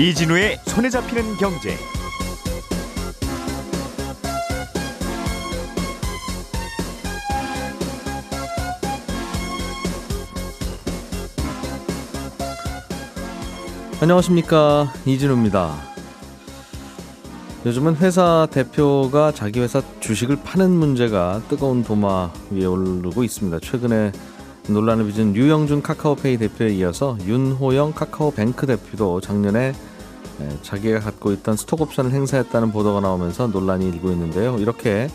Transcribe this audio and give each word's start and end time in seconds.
이진우의 0.00 0.60
손에 0.64 0.88
잡히는 0.88 1.36
경제. 1.36 1.76
안녕하십니까 14.00 14.90
이진우입니다. 15.04 15.76
요즘은 17.66 17.96
회사 17.96 18.48
대표가 18.50 19.32
자기 19.32 19.60
회사 19.60 19.82
주식을 20.00 20.38
파는 20.42 20.70
문제가 20.70 21.42
뜨거운 21.50 21.84
도마 21.84 22.32
위에 22.50 22.64
오르고 22.64 23.22
있습니다. 23.22 23.58
최근에 23.60 24.12
논란을 24.72 25.06
빚은 25.06 25.36
유영준 25.36 25.82
카카오페이 25.82 26.38
대표에 26.38 26.70
이어서 26.74 27.16
윤호영 27.26 27.92
카카오뱅크 27.92 28.66
대표도 28.66 29.20
작년에 29.20 29.72
자기가 30.62 31.00
갖고 31.00 31.32
있던 31.32 31.56
스톡옵션을 31.56 32.12
행사했다는 32.12 32.72
보도가 32.72 33.00
나오면서 33.00 33.48
논란이 33.48 33.88
일고 33.88 34.10
있는데요. 34.12 34.56
이렇게 34.58 35.08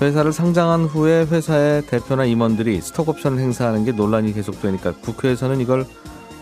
회사를 0.00 0.32
상장한 0.32 0.86
후에 0.86 1.26
회사의 1.30 1.86
대표나 1.86 2.24
임원들이 2.24 2.80
스톡옵션을 2.80 3.38
행사하는 3.38 3.84
게 3.84 3.92
논란이 3.92 4.32
계속되니까 4.32 4.94
국회에서는 5.02 5.60
이걸 5.60 5.86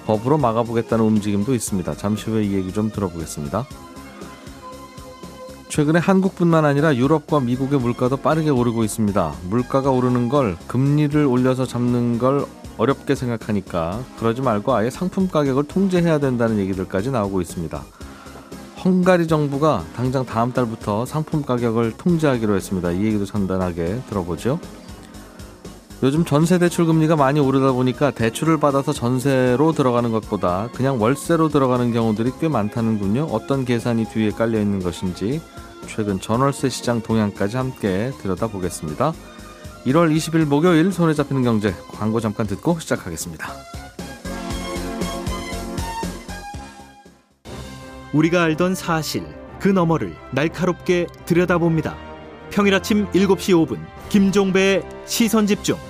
법으로 0.07 0.39
막아보겠다는 0.39 1.05
움직임도 1.05 1.55
있습니다. 1.55 1.95
잠시 1.97 2.31
후에 2.31 2.45
이 2.45 2.55
얘기 2.55 2.73
좀 2.73 2.91
들어보겠습니다. 2.91 3.67
최근에 5.69 5.99
한국뿐만 5.99 6.65
아니라 6.65 6.97
유럽과 6.97 7.41
미국의 7.41 7.79
물가도 7.79 8.17
빠르게 8.17 8.51
오르고 8.51 8.85
있습니다. 8.85 9.35
물가가 9.49 9.91
오르는 9.91 10.29
걸 10.29 10.57
금리를 10.67 11.25
올려서 11.25 11.67
잡는 11.67 12.19
걸 12.19 12.47
어렵게 12.79 13.15
생각하니까 13.15 14.03
그러지 14.19 14.41
말고 14.41 14.75
아예 14.75 14.89
상품 14.89 15.29
가격을 15.29 15.65
통제해야 15.65 16.19
된다는 16.19 16.59
얘기들까지 16.59 17.11
나오고 17.11 17.41
있습니다. 17.43 17.83
헝가리 18.85 19.27
정부가 19.27 19.85
당장 19.95 20.25
다음 20.25 20.53
달부터 20.53 21.05
상품 21.05 21.43
가격을 21.43 21.97
통제하기로 21.99 22.55
했습니다. 22.55 22.93
이 22.93 23.05
얘기도 23.05 23.27
간단하게 23.27 24.01
들어보죠. 24.09 24.59
요즘 26.01 26.25
전세 26.25 26.59
대출 26.59 26.87
금리가 26.87 27.17
많이 27.17 27.41
오르다 27.41 27.73
보니까 27.73 28.13
대출을 28.13 28.61
받아서 28.61 28.93
전세로 28.93 29.73
들어가는 29.73 30.13
것보다 30.13 30.69
그냥 30.73 31.03
월세로 31.03 31.49
들어가는 31.49 31.93
경우들이 31.93 32.33
꽤 32.41 32.49
많다는군요. 32.49 33.25
어떤 33.33 33.65
계산이 33.65 34.05
뒤에 34.05 34.31
깔려 34.31 34.61
있는 34.61 34.79
것인지 34.81 35.43
최근 35.89 36.21
전월세 36.21 36.69
시장 36.69 37.03
동향까지 37.03 37.57
함께 37.57 38.13
들여다보겠습니다. 38.23 39.13
1월 39.87 40.15
20일 40.15 40.45
목요일 40.45 40.93
손에 40.93 41.15
잡히는 41.15 41.43
경제 41.43 41.75
광고 41.89 42.21
잠깐 42.21 42.47
듣고 42.47 42.79
시작하겠습니다. 42.79 43.49
우리가 48.13 48.45
알던 48.45 48.77
사실 48.77 49.27
그 49.59 49.67
너머를 49.67 50.15
날카롭게 50.31 51.09
들여다봅니다. 51.27 51.97
평일 52.51 52.75
아침 52.75 53.07
7시 53.11 53.67
5분 53.67 53.79
김종배의 54.11 54.83
시선 55.07 55.47
집중. 55.47 55.88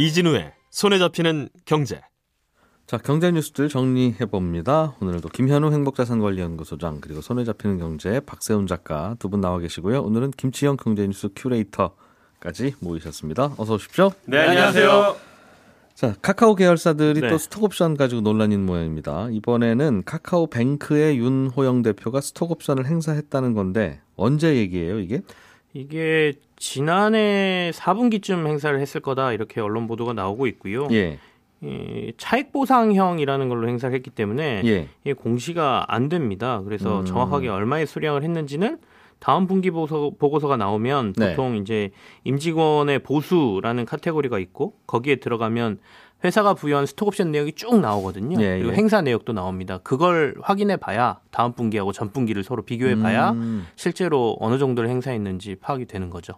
이진우의 0.00 0.52
손에 0.70 0.98
잡히는 0.98 1.50
경제. 1.66 2.00
자, 2.86 2.96
경제 2.96 3.30
뉴스들 3.30 3.68
정리해 3.68 4.24
봅니다. 4.24 4.96
오늘도 5.02 5.28
김현우 5.28 5.70
행복자산관리연구소장 5.72 7.02
그리고 7.02 7.20
손에 7.20 7.44
잡히는 7.44 7.76
경제 7.78 8.18
박세훈 8.20 8.66
작가 8.66 9.14
두 9.18 9.28
분 9.28 9.42
나와 9.42 9.58
계시고요. 9.58 10.00
오늘은 10.00 10.30
김치영 10.30 10.78
경제뉴스 10.78 11.28
큐레이터까지 11.36 12.76
모이셨습니다. 12.80 13.52
어서 13.58 13.74
오십시오. 13.74 14.10
네, 14.24 14.38
안녕하세요. 14.38 15.16
자, 15.94 16.14
카카오 16.22 16.54
계열사들이 16.54 17.20
네. 17.20 17.28
또 17.28 17.36
스톡옵션 17.36 17.98
가지고 17.98 18.22
논란인 18.22 18.64
모양입니다. 18.64 19.28
이번에는 19.30 20.04
카카오 20.06 20.46
뱅크의 20.46 21.18
윤호영 21.18 21.82
대표가 21.82 22.22
스톡옵션을 22.22 22.86
행사했다는 22.86 23.52
건데 23.52 24.00
언제 24.16 24.56
얘기예요, 24.56 24.98
이게? 24.98 25.20
이게 25.74 26.32
지난해 26.60 27.72
4분기쯤 27.74 28.46
행사를 28.46 28.78
했을 28.78 29.00
거다 29.00 29.32
이렇게 29.32 29.60
언론 29.60 29.86
보도가 29.88 30.12
나오고 30.12 30.46
있고요. 30.46 30.86
예. 30.92 31.18
이 31.62 32.12
차액 32.16 32.52
보상형이라는 32.52 33.48
걸로 33.48 33.66
행사를 33.66 33.94
했기 33.94 34.10
때문에 34.10 34.62
예. 34.64 34.88
이게 35.02 35.14
공시가 35.14 35.86
안 35.88 36.08
됩니다. 36.08 36.60
그래서 36.62 37.00
음. 37.00 37.04
정확하게 37.06 37.48
얼마의 37.48 37.86
수량을 37.86 38.22
했는지는 38.22 38.78
다음 39.18 39.46
분기 39.46 39.70
보고서, 39.70 40.12
보고서가 40.18 40.56
나오면 40.58 41.14
네. 41.16 41.30
보통 41.30 41.56
이제 41.56 41.90
임직원의 42.24 43.00
보수라는 43.00 43.86
카테고리가 43.86 44.38
있고 44.38 44.74
거기에 44.86 45.16
들어가면 45.16 45.78
회사가 46.22 46.52
부여한 46.52 46.84
스톡옵션 46.84 47.32
내역이 47.32 47.52
쭉 47.52 47.80
나오거든요. 47.80 48.40
예, 48.42 48.58
그리고 48.58 48.72
예. 48.72 48.76
행사 48.76 49.00
내역도 49.00 49.32
나옵니다. 49.32 49.78
그걸 49.82 50.34
확인해 50.42 50.76
봐야 50.76 51.20
다음 51.30 51.52
분기하고 51.54 51.92
전 51.92 52.12
분기를 52.12 52.44
서로 52.44 52.62
비교해 52.62 52.96
봐야 52.98 53.30
음, 53.30 53.66
실제로 53.76 54.36
어느 54.40 54.58
정도를 54.58 54.90
행사했는지 54.90 55.56
파악이 55.56 55.86
되는 55.86 56.10
거죠. 56.10 56.34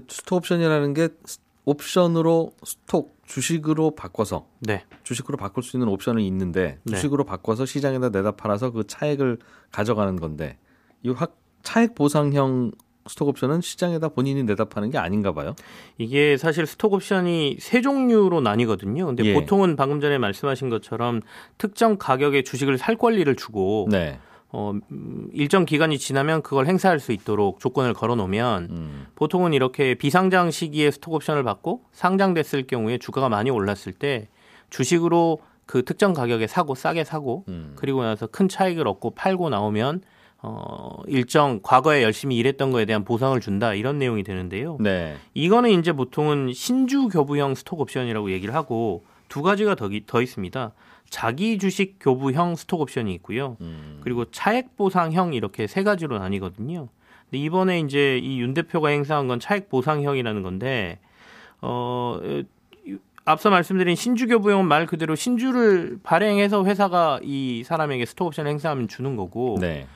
그 0.00 0.06
스톡 0.08 0.36
옵션이라는 0.38 0.94
게 0.94 1.08
스- 1.24 1.38
옵션으로 1.64 2.52
스톡 2.64 3.16
주식으로 3.26 3.94
바꿔서 3.96 4.46
네. 4.60 4.84
주식으로 5.02 5.36
바꿀 5.36 5.62
수 5.64 5.76
있는 5.76 5.88
옵션이 5.88 6.26
있는데 6.28 6.78
네. 6.84 6.94
주식으로 6.94 7.24
바꿔서 7.24 7.66
시장에다 7.66 8.10
내다 8.10 8.32
팔아서 8.32 8.70
그 8.70 8.86
차액을 8.86 9.38
가져가는 9.72 10.14
건데 10.16 10.58
이 11.02 11.10
확 11.10 11.36
차액 11.62 11.94
보상형 11.96 12.70
스톡 13.08 13.28
옵션은 13.28 13.60
시장에다 13.60 14.08
본인이 14.08 14.42
내다 14.44 14.64
파는 14.66 14.90
게 14.90 14.98
아닌가 14.98 15.32
봐요. 15.32 15.54
이게 15.98 16.36
사실 16.36 16.66
스톡 16.66 16.92
옵션이 16.92 17.56
세 17.60 17.80
종류로 17.80 18.40
나뉘거든요. 18.40 19.06
근데 19.06 19.24
예. 19.24 19.32
보통은 19.34 19.76
방금 19.76 20.00
전에 20.00 20.18
말씀하신 20.18 20.68
것처럼 20.70 21.20
특정 21.58 21.98
가격의 21.98 22.42
주식을 22.44 22.78
살 22.78 22.96
권리를 22.96 23.34
주고 23.36 23.86
네. 23.90 24.18
어, 24.50 24.72
음, 24.92 25.28
일정 25.32 25.64
기간이 25.64 25.98
지나면 25.98 26.42
그걸 26.42 26.66
행사할 26.66 27.00
수 27.00 27.12
있도록 27.12 27.60
조건을 27.60 27.94
걸어 27.94 28.14
놓으면 28.14 28.68
음. 28.70 29.06
보통은 29.16 29.52
이렇게 29.52 29.94
비상장 29.94 30.50
시기에 30.50 30.90
스톡 30.90 31.14
옵션을 31.14 31.42
받고 31.42 31.82
상장됐을 31.92 32.66
경우에 32.66 32.98
주가가 32.98 33.28
많이 33.28 33.50
올랐을 33.50 33.92
때 33.98 34.28
주식으로 34.70 35.40
그 35.66 35.84
특정 35.84 36.12
가격에 36.12 36.46
사고 36.46 36.74
싸게 36.74 37.04
사고 37.04 37.44
음. 37.48 37.72
그리고 37.76 38.02
나서 38.04 38.26
큰 38.28 38.48
차익을 38.48 38.86
얻고 38.86 39.10
팔고 39.10 39.48
나오면 39.50 40.02
어, 40.42 41.02
일정 41.08 41.60
과거에 41.62 42.02
열심히 42.04 42.36
일했던 42.36 42.70
거에 42.70 42.84
대한 42.84 43.04
보상을 43.04 43.38
준다 43.40 43.74
이런 43.74 43.98
내용이 43.98 44.22
되는데요. 44.22 44.76
네. 44.78 45.16
이거는 45.34 45.70
이제 45.70 45.92
보통은 45.92 46.52
신주 46.52 47.08
교부형 47.08 47.54
스톡 47.56 47.80
옵션이라고 47.80 48.30
얘기를 48.30 48.54
하고 48.54 49.04
두 49.28 49.42
가지가 49.42 49.74
더, 49.74 49.88
기- 49.88 50.04
더 50.06 50.22
있습니다. 50.22 50.72
자기 51.10 51.58
주식 51.58 51.96
교부형 52.00 52.56
스톡 52.56 52.80
옵션이 52.80 53.14
있고요. 53.14 53.56
음. 53.60 54.00
그리고 54.02 54.24
차액 54.30 54.76
보상형 54.76 55.34
이렇게 55.34 55.66
세 55.66 55.82
가지로 55.82 56.18
나뉘거든요. 56.18 56.88
근데 57.30 57.38
이번에 57.38 57.80
이제 57.80 58.18
이 58.18 58.40
윤 58.40 58.54
대표가 58.54 58.88
행사한 58.88 59.26
건 59.28 59.40
차액 59.40 59.68
보상형이라는 59.68 60.42
건데 60.42 60.98
어 61.62 62.20
이- 62.86 62.96
앞서 63.24 63.50
말씀드린 63.50 63.96
신주 63.96 64.28
교부형은 64.28 64.66
말 64.66 64.86
그대로 64.86 65.14
신주를 65.16 65.98
발행해서 66.02 66.64
회사가 66.64 67.18
이 67.22 67.64
사람에게 67.64 68.04
스톡 68.06 68.28
옵션을 68.28 68.50
행사하면 68.52 68.86
주는 68.88 69.16
거고 69.16 69.58
네. 69.60 69.86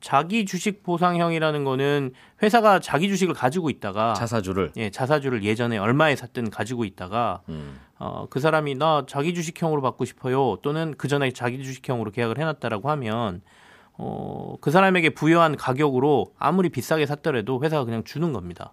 자기 0.00 0.46
주식 0.46 0.82
보상형이라는 0.82 1.64
거는 1.64 2.12
회사가 2.42 2.80
자기 2.80 3.08
주식을 3.08 3.34
가지고 3.34 3.70
있다가 3.70 4.14
자사주를. 4.14 4.72
예, 4.76 4.90
자사주를 4.90 5.44
예전에 5.44 5.78
얼마에 5.78 6.16
샀든 6.16 6.50
가지고 6.50 6.84
있다가 6.84 7.42
음. 7.48 7.78
어, 7.98 8.26
그 8.30 8.40
사람이 8.40 8.76
나 8.76 9.04
자기 9.06 9.34
주식형으로 9.34 9.82
받고 9.82 10.04
싶어요. 10.04 10.56
또는 10.62 10.94
그 10.96 11.06
전에 11.08 11.30
자기 11.32 11.62
주식형으로 11.62 12.10
계약을 12.10 12.38
해놨다라고 12.38 12.90
하면 12.90 13.42
어, 14.02 14.56
그 14.62 14.70
사람에게 14.70 15.10
부여한 15.10 15.56
가격으로 15.56 16.32
아무리 16.38 16.70
비싸게 16.70 17.04
샀더라도 17.04 17.62
회사가 17.62 17.84
그냥 17.84 18.02
주는 18.02 18.32
겁니다. 18.32 18.72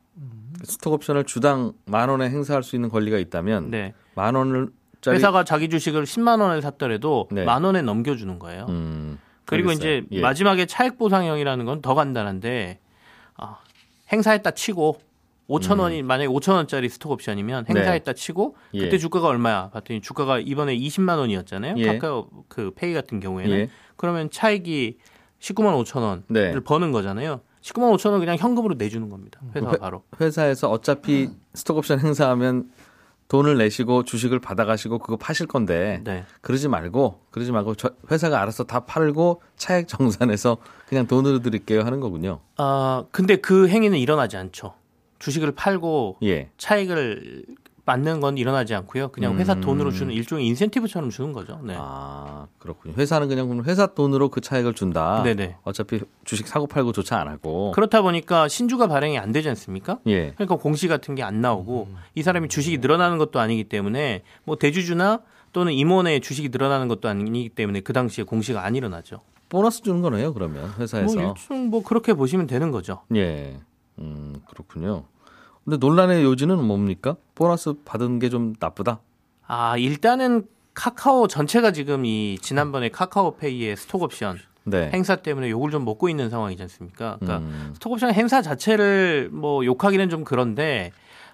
스톡 0.64 0.94
옵션을 0.94 1.26
주당 1.26 1.74
만 1.86 2.08
원에 2.08 2.30
행사할 2.30 2.64
수 2.64 2.76
있는 2.76 2.90
권리가 2.90 3.18
있다면 3.18 3.70
네. 3.70 3.94
만 4.16 4.36
원을 4.36 4.70
짜리 5.02 5.18
회사가 5.18 5.44
자기 5.44 5.70
주식을 5.70 6.04
10만 6.04 6.42
원에 6.42 6.62
샀더라도 6.62 7.28
네. 7.32 7.44
만 7.44 7.64
원에 7.66 7.82
넘겨주는 7.82 8.40
거예요. 8.40 8.66
음. 8.70 9.20
그리고 9.48 9.70
알겠어요. 9.72 9.98
이제 9.98 10.08
예. 10.12 10.22
마지막에 10.22 10.66
차액 10.68 10.98
보상형이라는 11.00 11.66
건 11.66 11.82
더 11.82 11.96
간단한데 11.96 12.80
아, 13.38 13.58
행사했다 14.12 14.52
치고 14.52 15.00
5천 15.50 15.80
원이 15.80 16.04
만약에 16.04 16.28
5천 16.28 16.54
원짜리 16.56 16.90
스톡 16.90 17.12
옵션이면 17.14 17.66
음. 17.70 17.74
네. 17.74 17.80
행사했다 17.80 18.14
치고 18.14 18.56
예. 18.74 18.80
그때 18.82 18.98
주가가 18.98 19.28
얼마야? 19.28 19.70
봤더니 19.70 20.02
주가가 20.02 20.40
이번에 20.40 20.76
20만 20.78 21.18
원이었잖아요. 21.18 21.76
예. 21.78 21.86
카카오 21.94 22.30
그 22.50 22.72
페이 22.76 22.94
같은 22.94 23.20
경우에는 23.20 23.58
예. 23.58 23.70
그러면 23.96 24.30
차익이 24.30 24.98
19만 25.40 25.82
5천 25.84 26.02
원을 26.02 26.24
네. 26.28 26.54
버는 26.60 26.92
거잖아요. 26.92 27.42
19만 27.62 27.96
5천 27.98 28.12
원 28.12 28.20
그냥 28.20 28.36
현금으로 28.38 28.76
내주는 28.76 29.08
겁니다. 29.10 29.40
회사가 29.56 29.74
회- 29.74 29.78
바로. 29.78 30.04
회사에서 30.20 30.70
어차피 30.70 31.30
스톡 31.54 31.78
옵션 31.78 32.00
행사하면 32.00 32.70
돈을 33.28 33.58
내시고 33.58 34.04
주식을 34.04 34.40
받아가시고 34.40 35.00
그거 35.00 35.18
파실 35.18 35.48
건데 35.48 36.02
네. 36.04 36.24
그러지 36.42 36.68
말고 36.70 37.22
그러지 37.32 37.52
말고 37.52 37.76
저 37.76 37.92
회사가 38.10 38.42
알아서 38.42 38.64
다 38.64 38.82
팔고 38.86 39.42
차액 39.58 39.88
정산해서 39.88 40.58
그냥 40.88 41.08
돈으로 41.08 41.40
드릴게요 41.40 41.82
하는 41.82 42.00
거군요. 42.00 42.40
아 42.58 43.04
근데 43.12 43.36
그 43.36 43.68
행위는 43.68 43.98
일어나지 43.98 44.38
않죠. 44.38 44.74
주식을 45.20 45.54
팔고 45.54 46.18
예. 46.24 46.50
차익을 46.58 47.46
받는 47.88 48.20
건 48.20 48.38
일어나지 48.38 48.76
않고요. 48.76 49.08
그냥 49.08 49.38
회사 49.38 49.54
음. 49.54 49.62
돈으로 49.62 49.92
주는 49.92 50.14
일종의 50.14 50.46
인센티브처럼 50.48 51.10
주는 51.10 51.32
거죠. 51.32 51.60
네. 51.64 51.74
아 51.78 52.46
그렇군요. 52.60 52.94
회사는 52.98 53.30
그냥 53.30 53.64
회사 53.64 53.88
돈으로 53.88 54.28
그 54.30 54.42
차익을 54.42 54.74
준다. 54.74 55.24
네네. 55.24 55.56
어차피 55.64 56.02
주식 56.26 56.48
사고 56.48 56.68
팔고 56.68 56.92
조차 56.92 57.18
안 57.18 57.30
하고. 57.30 57.72
그렇다 57.72 58.02
보니까 58.02 58.50
신주가 58.50 58.88
발행이 58.88 59.18
안 59.18 59.32
되지 59.32 59.48
않습니까? 59.50 60.00
예. 60.06 60.32
그러니까 60.34 60.58
공시 60.58 60.88
같은 60.88 61.16
게 61.16 61.24
안 61.24 61.42
나오고 61.42 61.88
이 62.16 62.24
사람이 62.24 62.48
주식이 62.50 62.78
늘어나는 62.78 63.18
것도 63.18 63.40
아니기 63.40 63.64
때문에 63.66 64.22
뭐 64.44 64.58
대주주나 64.58 65.20
또는 65.54 65.72
임원의 65.74 66.22
주식이 66.22 66.50
늘어나는 66.50 66.88
것도 66.90 67.08
아니기 67.10 67.50
때문에 67.50 67.80
그 67.82 67.92
당시에 67.94 68.24
공시가 68.26 68.64
안 68.66 68.76
일어나죠. 68.76 69.22
보너스 69.50 69.82
주는 69.82 70.02
거네요. 70.02 70.34
그러면 70.34 70.74
회사에서. 70.78 71.16
뭐 71.20 71.30
일종 71.30 71.68
뭐 71.70 71.84
그렇게 71.84 72.14
보시면 72.14 72.48
되는 72.48 72.72
거죠. 72.72 73.02
예. 73.16 73.58
음 74.00 74.36
그렇군요. 74.50 75.06
근데 75.68 75.78
논란의 75.86 76.24
요지는 76.24 76.64
뭡니까? 76.64 77.18
보너스 77.36 77.74
받은 77.84 78.20
게 78.20 78.30
좀 78.30 78.54
나쁘다. 78.58 79.02
아 79.46 79.78
일단은 79.78 80.46
카카오 80.74 81.28
전체가 81.28 81.72
지금 81.74 82.06
이 82.06 82.38
지난번에 82.42 82.88
카카오페이의 82.90 83.76
스톡옵션 83.76 84.38
네. 84.64 84.90
행사 84.94 85.18
때문에 85.18 85.50
욕을 85.50 85.72
좀 85.72 85.84
먹고 85.84 86.08
있는 86.08 86.30
상황이지 86.30 86.62
않습니까? 86.64 87.18
그러니까 87.20 87.40
음, 87.46 87.72
스톡옵션 87.74 88.14
행사 88.14 88.42
자체를 88.42 89.30
뭐 89.34 89.66
욕하기는 89.66 90.08
좀 90.10 90.24
그런데 90.24 90.92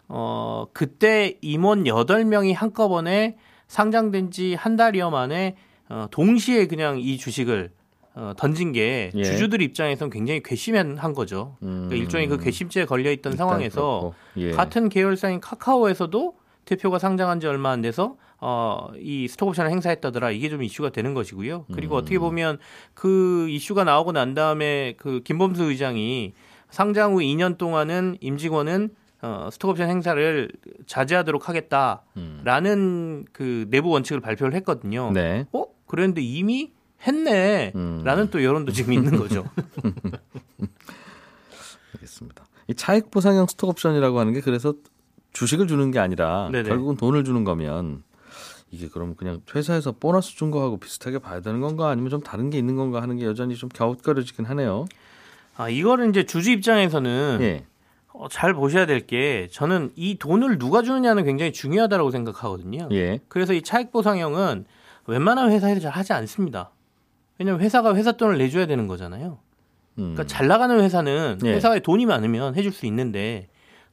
어 0.08 0.66
그때 0.74 1.38
임원 1.42 1.84
8명이 1.84 2.56
한꺼번에 2.56 3.38
상장된 3.68 4.32
지 4.32 4.56
한 4.56 4.76
달여 4.76 5.12
만에 5.12 5.58
어 5.90 6.08
동시에 6.10 6.66
그냥 6.68 7.00
이 7.00 7.18
주식을 7.20 7.72
어 8.16 8.34
던진 8.38 8.72
게 8.72 9.12
예. 9.16 9.24
주주들 9.24 9.62
입장에서는 9.62 10.12
굉장히 10.12 10.42
괘씸한 10.44 11.14
거죠. 11.14 11.58
음, 11.64 11.88
그러니까 11.88 11.96
일종의 11.96 12.28
그 12.28 12.38
괘씸죄에 12.38 12.86
걸려 12.86 13.12
있던 13.12 13.36
상황에서. 13.36 14.14
예. 14.38 14.52
같은 14.52 14.90
계열사인 14.90 15.40
카카오에서도 15.40 16.36
대표가 16.66 17.00
상장한 17.00 17.40
지 17.40 17.48
얼마 17.48 17.72
안 17.72 17.82
돼서 17.82 18.16
어, 18.40 18.90
이 19.00 19.28
스톡옵션을 19.30 19.72
행사했다더라 19.72 20.32
이게 20.32 20.50
좀 20.50 20.64
이슈가 20.64 20.90
되는 20.90 21.14
것이고요. 21.14 21.66
그리고 21.74 21.96
음. 21.96 22.00
어떻게 22.00 22.20
보면 22.20 22.60
그 22.94 23.48
이슈가 23.50 23.84
나오고 23.86 24.12
난 24.12 24.34
다음에 24.34 24.96
그 24.98 25.22
김범수 25.24 25.64
의장이 25.64 26.34
상장 26.70 27.14
후 27.14 27.20
2년 27.20 27.58
동안은 27.58 28.18
임직원은 28.20 28.90
어, 29.22 29.48
스톡옵션 29.52 29.90
행사를 29.90 30.52
자제하도록 30.86 31.48
하겠다라는 31.48 33.26
그 33.32 33.66
내부 33.70 33.90
원칙을 33.90 34.20
발표를 34.20 34.54
했거든요. 34.56 35.08
음. 35.10 35.14
네. 35.14 35.46
어? 35.54 35.66
그랬는데 35.88 36.22
이미 36.22 36.74
했네. 37.06 37.72
음. 37.76 38.02
라는 38.04 38.30
또 38.30 38.44
여론도 38.44 38.72
지금 38.72 38.94
있는 38.94 39.18
거죠. 39.18 39.46
알겠습니다. 41.96 42.46
이 42.68 42.74
차익 42.76 43.12
보상형 43.12 43.48
스톡 43.48 43.70
옵션이라고 43.70 44.20
하는 44.20 44.34
게 44.34 44.42
그래서 44.42 44.74
주식을 45.34 45.68
주는 45.68 45.92
게 45.92 46.00
아니라 46.00 46.50
네네. 46.52 46.70
결국은 46.70 46.96
돈을 46.96 47.24
주는 47.24 47.44
거면 47.44 48.04
이게 48.72 48.88
그럼 48.88 49.16
그냥 49.16 49.42
회사에서 49.54 49.92
보너스 49.92 50.36
준 50.36 50.50
거하고 50.52 50.78
비슷하게 50.78 51.20
봐야 51.20 51.42
되는 51.42 51.60
건가 51.62 51.90
아니면 51.90 52.10
좀 52.10 52.22
다른 52.22 52.50
게 52.50 52.58
있는 52.58 52.76
건가 52.76 53.02
하는 53.02 53.18
게 53.18 53.26
여전히 53.26 53.56
좀 53.56 53.70
갸웃거려지긴 53.70 54.46
하네요. 54.46 54.86
아, 55.56 55.70
이거를 55.70 56.10
이제 56.10 56.24
주주 56.26 56.52
입장에서는 56.52 57.38
예. 57.42 57.66
어, 58.14 58.28
잘 58.30 58.54
보셔야 58.54 58.86
될 58.86 59.06
게 59.06 59.48
저는 59.52 59.92
이 59.96 60.18
돈을 60.18 60.58
누가 60.58 60.82
주느냐는 60.82 61.24
굉장히 61.26 61.52
중요하다고 61.52 62.10
생각하거든요. 62.12 62.88
예. 62.92 63.20
그래서 63.28 63.54
이 63.54 63.62
차익 63.62 63.92
보상형은 63.92 64.66
웬만한 65.06 65.52
회사에서 65.52 65.80
잘 65.82 65.92
하지 65.92 66.14
않습니다. 66.14 66.72
왜냐면 67.40 67.62
회사가 67.62 67.96
회사 67.96 68.12
돈을 68.14 68.38
내줘야 68.38 68.66
되는 68.66 68.88
거잖아요. 68.88 69.40
음. 69.98 70.14
그러니까 70.14 70.26
잘 70.26 70.48
나가는 70.48 70.80
회사는 70.80 71.40
예. 71.46 71.54
회사에 71.54 71.80
돈이 71.80 72.06
많으면 72.06 72.56
해줄 72.56 72.72
수 72.72 72.86
있는데 72.86 73.48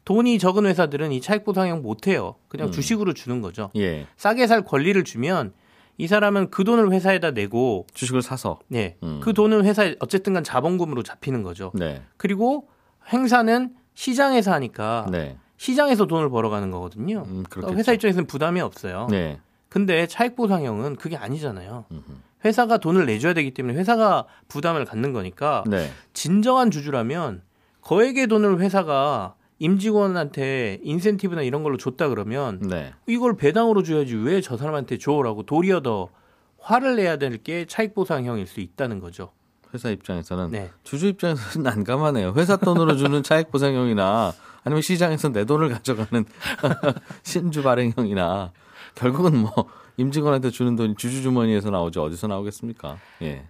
돈이 0.05 0.39
적은 0.39 0.67
회사들은 0.67 1.13
이 1.13 1.21
차익 1.21 1.45
보상형 1.45 1.83
못 1.83 2.07
해요. 2.07 2.37
그냥 2.49 2.69
음. 2.69 2.73
주식으로 2.73 3.13
주는 3.13 3.41
거죠. 3.41 3.71
예. 3.77 4.07
싸게 4.17 4.47
살 4.47 4.65
권리를 4.65 5.03
주면 5.05 5.53
이 5.99 6.07
사람은 6.07 6.51
그 6.51 6.65
돈을 6.65 6.91
회사에다 6.93 7.33
내고 7.33 7.87
주식을 7.93 8.23
사서. 8.23 8.59
네. 8.69 8.97
음. 9.03 9.21
그 9.23 9.35
돈은 9.35 9.67
회사에 9.67 9.97
어쨌든 10.01 10.33
간 10.33 10.43
자본금으로 10.43 11.03
잡히는 11.03 11.43
거죠. 11.43 11.73
네. 11.75 12.03
그리고 12.17 12.69
행사는 13.13 13.75
시장에서 13.95 14.53
하니까 14.53 15.07
네. 15.11 15.37
시장에서 15.59 16.07
돈을 16.07 16.31
벌어가는 16.31 16.71
거거든요. 16.71 17.25
음, 17.27 17.45
그러니까. 17.51 17.77
회사 17.77 17.93
입장에서는 17.93 18.27
부담이 18.27 18.63
없어요. 18.63 19.09
네. 19.11 19.39
근데 19.69 20.07
차익 20.07 20.35
보상형은 20.37 20.97
그게 20.97 21.17
아니잖아요. 21.17 21.85
음흠. 21.91 22.03
회사가 22.45 22.79
돈을 22.79 23.07
내줘야 23.07 23.35
되기 23.35 23.53
때문에 23.53 23.77
회사가 23.79 24.25
부담을 24.49 24.85
갖는 24.85 25.13
거니까 25.13 25.65
네. 25.67 25.91
진정한 26.15 26.71
주주라면 26.71 27.43
거액의 27.83 28.27
돈을 28.29 28.61
회사가 28.61 29.35
임직원한테 29.59 30.81
인센티브나 30.83 31.43
이런 31.43 31.63
걸로 31.63 31.77
줬다 31.77 32.09
그러면 32.09 32.61
네. 32.63 32.95
이걸 33.07 33.37
배당으로 33.37 33.83
줘야지 33.83 34.15
왜 34.17 34.41
저 34.41 34.57
사람한테 34.57 34.97
줘라고 34.99 35.43
도리어 35.45 35.81
더 35.83 36.09
화를 36.59 36.97
내야 36.97 37.17
될 37.17 37.39
게 37.43 37.65
차익 37.67 37.95
보상형일 37.95 38.47
수 38.47 38.61
있다는 38.61 39.01
거죠. 39.01 39.33
회사 39.75 39.89
입장에서는 39.91 40.51
네. 40.51 40.71
주주 40.83 41.07
입장에서는 41.09 41.63
난감하네요. 41.69 42.33
회사 42.37 42.57
돈으로 42.57 42.97
주는 42.97 43.23
차익 43.23 43.51
보상형이나 43.51 44.33
아니면 44.65 44.83
시장에서 44.83 45.31
내 45.31 45.45
돈을 45.45 45.69
가져가는 45.75 46.25
신주 47.23 47.63
발행형이나 47.63 48.53
결국은 48.95 49.39
뭐 49.39 49.53
임직원한테 49.97 50.51
주는 50.51 50.77
돈이 50.77 50.95
주주 50.97 51.23
주머니에서 51.23 51.71
나오지 51.71 51.99
어디서 51.99 52.27
나오겠습니까? 52.27 52.97
예. 53.23 53.47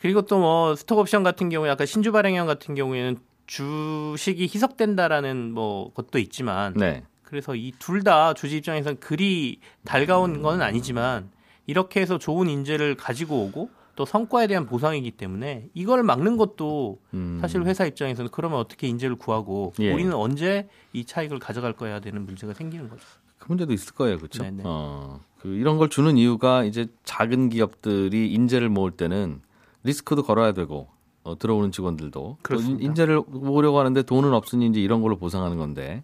그리고 0.00 0.22
또 0.22 0.38
뭐 0.38 0.74
스톡옵션 0.76 1.22
같은 1.22 1.48
경우에 1.48 1.70
아까 1.70 1.86
신주 1.86 2.12
발행형 2.12 2.46
같은 2.46 2.74
경우에는 2.74 3.16
주식이 3.46 4.44
희석된다라는 4.44 5.52
뭐 5.52 5.92
것도 5.92 6.18
있지만 6.18 6.74
네. 6.74 7.04
그래서 7.22 7.54
이 7.54 7.72
둘 7.78 8.02
다 8.04 8.34
주주 8.34 8.56
입장에서는 8.56 9.00
그리 9.00 9.60
달가운 9.84 10.42
건 10.42 10.60
아니지만 10.62 11.30
이렇게 11.66 12.00
해서 12.00 12.18
좋은 12.18 12.48
인재를 12.48 12.94
가지고 12.96 13.44
오고 13.44 13.70
또 13.96 14.04
성과에 14.04 14.46
대한 14.46 14.66
보상이기 14.66 15.12
때문에 15.12 15.68
이걸 15.74 16.02
막는 16.02 16.36
것도 16.36 17.00
음. 17.14 17.38
사실 17.40 17.62
회사 17.64 17.84
입장에서는 17.84 18.30
그러면 18.32 18.58
어떻게 18.58 18.88
인재를 18.88 19.16
구하고 19.16 19.72
예. 19.80 19.92
우리는 19.92 20.12
언제 20.14 20.68
이 20.92 21.04
차익을 21.04 21.38
가져갈 21.38 21.72
거야 21.72 22.00
되는 22.00 22.24
문제가 22.24 22.54
생기는 22.54 22.88
거죠. 22.88 23.02
그 23.38 23.46
문제도 23.48 23.72
있을 23.72 23.94
거예요, 23.94 24.16
그렇죠? 24.16 24.42
네네. 24.42 24.62
어, 24.64 25.20
그 25.38 25.48
이런 25.48 25.78
걸 25.78 25.88
주는 25.88 26.16
이유가 26.16 26.64
이제 26.64 26.86
작은 27.04 27.50
기업들이 27.50 28.32
인재를 28.32 28.68
모을 28.68 28.90
때는 28.90 29.42
리스크도 29.82 30.22
걸어야 30.22 30.52
되고 30.52 30.88
어, 31.22 31.38
들어오는 31.38 31.72
직원들도 31.72 32.38
인재를 32.80 33.22
모으려고 33.26 33.78
하는데 33.78 34.02
돈은 34.02 34.32
없으니 34.32 34.66
이제 34.66 34.80
이런 34.80 35.02
걸로 35.02 35.16
보상하는 35.16 35.56
건데 35.56 36.02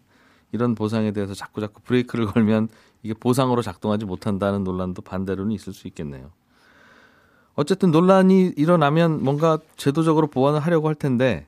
이런 0.53 0.75
보상에 0.75 1.13
대해서 1.13 1.35
자꾸 1.35 1.61
자꾸 1.61 1.81
브레이크를 1.83 2.27
걸면 2.33 2.69
이게 3.03 3.15
보상으로 3.15 3.63
작동하지 3.63 4.05
못한다는 4.05 4.65
논란도 4.65 5.03
반대로는 5.03 5.53
있을 5.53 5.73
수 5.73 5.89
있겠네요. 5.89 6.31
어쨌든 7.61 7.91
논란이 7.91 8.55
일어나면 8.57 9.23
뭔가 9.23 9.59
제도적으로 9.77 10.29
보완을 10.29 10.61
하려고 10.61 10.89
할 10.89 10.95
텐데 10.95 11.47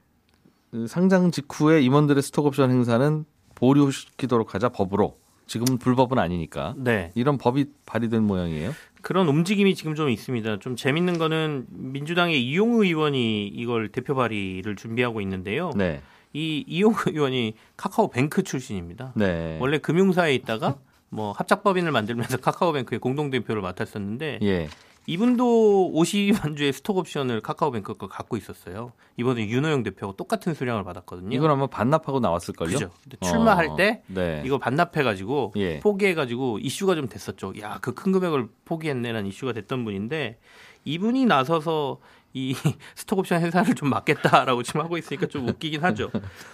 그 0.71 0.87
상장 0.87 1.31
직후에 1.31 1.81
임원들의 1.81 2.23
스톡옵션 2.23 2.71
행사는 2.71 3.25
보류시키도록 3.55 4.55
하자 4.55 4.69
법으로 4.69 5.17
지금은 5.47 5.79
불법은 5.79 6.19
아니니까 6.19 6.75
네. 6.77 7.13
이런 7.15 7.39
법이 7.39 7.65
발의된 7.87 8.25
모양이에요. 8.25 8.73
그런 9.01 9.27
움직임이 9.27 9.75
지금 9.75 9.95
좀 9.95 10.11
있습니다. 10.11 10.59
좀 10.59 10.77
재밌는 10.77 11.17
거는 11.17 11.65
민주당의 11.71 12.45
이용우 12.47 12.85
의원이 12.85 13.49
이걸 13.49 13.89
대표 13.89 14.15
발의를 14.15 14.77
준비하고 14.77 15.23
있는데요. 15.23 15.71
네, 15.75 16.03
이 16.35 16.63
이용우 16.69 16.95
의원이 17.07 17.55
카카오뱅크 17.79 18.43
출신입니다. 18.43 19.13
네, 19.17 19.57
원래 19.63 19.79
금융사에 19.79 20.35
있다가 20.35 20.77
뭐 21.09 21.33
합작법인을 21.33 21.91
만들면서 21.91 22.37
카카오뱅크의 22.37 23.01
공동 23.01 23.31
대표를 23.31 23.63
맡았었는데 23.63 24.41
예, 24.43 24.69
이분도 25.07 25.93
50만 25.95 26.57
주의 26.57 26.73
스톡옵션을 26.73 27.41
카카오뱅크 27.41 27.95
거 27.95 28.09
갖고 28.09 28.37
있었어요. 28.37 28.93
이번에 29.17 29.49
윤호영 29.49 29.83
대표하고 29.83 30.17
똑같은 30.17 30.55
수량을 30.55 30.85
받았거든요. 30.85 31.37
이건 31.37 31.51
아마 31.51 31.67
반납하고 31.67 32.21
나왔을 32.21 32.55
걸요. 32.55 32.73
그죠. 32.73 32.91
출마할 33.23 33.69
어, 33.69 33.77
때 33.77 34.03
네, 34.07 34.43
이거 34.45 34.59
반납해가지고 34.59 35.55
예. 35.57 35.81
포기해가지고 35.81 36.59
이슈가 36.61 36.95
좀 36.95 37.09
됐었죠. 37.09 37.55
야, 37.61 37.79
그 37.81 37.93
큰 37.95 38.11
금액을 38.13 38.49
포기했네라는 38.65 39.29
이슈가 39.29 39.53
됐던 39.53 39.85
분인데 39.85 40.39
이분이 40.85 41.27
나서서 41.27 41.99
이 42.35 42.55
스톡옵션 42.97 43.43
행사를 43.43 43.75
좀 43.75 43.91
막겠다라고 43.91 44.63
지금 44.63 44.81
하고 44.81 44.97
있으니까 44.97 45.27
좀 45.27 45.47
웃기긴 45.49 45.83
하죠. 45.85 46.11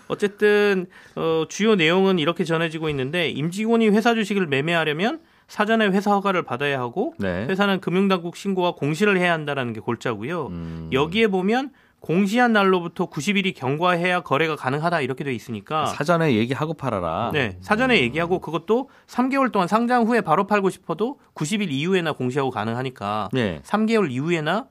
어쨌든 0.08 0.86
어, 1.14 1.44
주요 1.48 1.74
내용은 1.76 2.18
이렇게 2.18 2.44
전해지고 2.44 2.88
있는데 2.90 3.30
임직원이 3.30 3.88
회사 3.88 4.14
주식을 4.14 4.46
매매하려면 4.48 5.20
사전에 5.48 5.86
회사 5.88 6.12
허가를 6.12 6.42
받아야 6.42 6.78
하고 6.78 7.14
네. 7.18 7.46
회사는 7.46 7.80
금융당국 7.80 8.36
신고와 8.36 8.72
공시를 8.72 9.18
해야 9.18 9.32
한다라는 9.32 9.72
게 9.72 9.80
골자고요. 9.80 10.46
음, 10.48 10.90
여기에 10.92 11.28
보면 11.28 11.70
공시한 12.00 12.52
날로부터 12.52 13.06
90일이 13.10 13.56
경과해야 13.56 14.20
거래가 14.20 14.54
가능하다 14.54 15.00
이렇게 15.00 15.24
돼 15.24 15.32
있으니까 15.32 15.86
사전에 15.86 16.34
얘기하고 16.34 16.74
팔아라. 16.74 17.30
네, 17.32 17.56
사전에 17.60 18.00
얘기하고 18.02 18.38
그것도 18.38 18.88
3개월 19.08 19.50
동안 19.50 19.66
상장 19.66 20.04
후에 20.04 20.20
바로 20.20 20.46
팔고 20.46 20.70
싶어도 20.70 21.18
90일 21.34 21.70
이후에나 21.70 22.12
공시하고 22.12 22.50
가능하니까 22.50 23.30
네, 23.32 23.60
3개월 23.64 24.10
이후에나 24.12 24.58
어, 24.58 24.68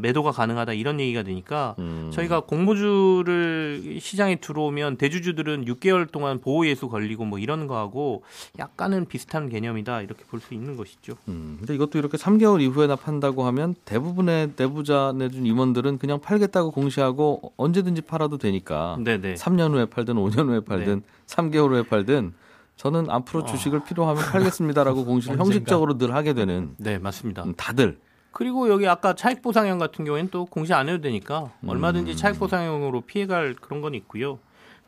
매도가 0.00 0.32
가능하다 0.32 0.72
이런 0.72 0.98
얘기가 1.00 1.22
되니까 1.22 1.74
음. 1.78 2.10
저희가 2.12 2.40
공모주를 2.40 3.98
시장에 4.00 4.36
들어오면 4.36 4.96
대주주들은 4.96 5.64
6개월 5.66 6.10
동안 6.10 6.40
보호 6.40 6.66
예수 6.66 6.88
걸리고 6.88 7.24
뭐 7.24 7.38
이런 7.38 7.66
거하고 7.66 8.22
약간은 8.58 9.06
비슷한 9.06 9.48
개념이다 9.48 10.02
이렇게 10.02 10.24
볼 10.24 10.38
수 10.40 10.54
있는 10.54 10.76
것이죠. 10.76 11.14
음, 11.26 11.56
근데 11.58 11.74
이것도 11.74 11.98
이렇게 11.98 12.16
3개월 12.16 12.60
이후에나 12.62 12.94
판다고 12.94 13.44
하면 13.46 13.74
대부분의 13.84 14.52
내부자 14.56 15.12
내준 15.16 15.44
임원들은 15.46 15.98
그냥 15.98 16.20
팔겠다고 16.20 16.70
공시하고 16.70 17.52
언제든지 17.56 18.02
팔아도 18.02 18.38
되니까 18.38 18.96
네네. 19.04 19.34
3년 19.34 19.72
후에 19.72 19.86
팔든 19.86 20.14
5년 20.14 20.48
후에 20.48 20.60
팔든 20.60 21.02
3개월 21.26 21.70
후에 21.70 21.82
팔든 21.82 22.34
저는 22.76 23.10
앞으로 23.10 23.44
주식을 23.46 23.82
필요하면 23.82 24.22
팔겠습니다라고 24.22 25.04
공시를 25.06 25.38
형식적으로 25.38 25.98
늘 25.98 26.14
하게 26.14 26.32
되는 26.34 26.74
네 26.76 26.98
맞습니다. 26.98 27.42
음, 27.42 27.54
다들 27.56 27.98
그리고 28.38 28.68
여기 28.68 28.86
아까 28.86 29.14
차익 29.14 29.42
보상형 29.42 29.78
같은 29.78 30.04
경우에는 30.04 30.30
또 30.30 30.44
공시 30.44 30.72
안 30.72 30.88
해도 30.88 31.00
되니까 31.00 31.50
음. 31.62 31.70
얼마든지 31.70 32.16
차익 32.16 32.38
보상형으로 32.38 33.00
피해갈 33.00 33.56
그런 33.60 33.80
건 33.80 33.96
있고요. 33.96 34.38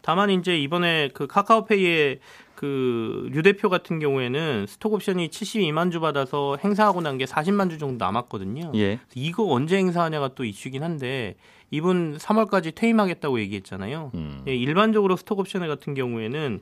다만 0.03 0.31
이제 0.31 0.57
이번에 0.57 1.11
그 1.13 1.27
카카오페이의 1.27 2.21
그류 2.55 3.43
대표 3.43 3.69
같은 3.69 3.99
경우에는 3.99 4.67
스톡 4.69 4.93
옵션이 4.93 5.31
72만 5.31 5.91
주 5.91 5.99
받아서 5.99 6.59
행사하고 6.63 7.01
난 7.01 7.19
게 7.19 7.25
40만 7.25 7.71
주 7.71 7.79
정도 7.79 8.05
남았거든요. 8.05 8.71
예. 8.77 9.01
이거 9.17 9.45
언제 9.49 9.79
행사하냐가 9.79 10.29
또 10.37 10.45
이슈긴 10.45 10.85
한데 10.85 11.35
이분 11.73 12.19
3월까지 12.19 12.77
퇴임하겠다고 12.77 13.41
얘기했잖아요. 13.41 14.13
음. 14.15 14.45
예, 14.47 14.55
일반적으로 14.55 15.17
스톡 15.17 15.41
옵션 15.41 15.67
같은 15.67 15.95
경우에는 15.95 16.61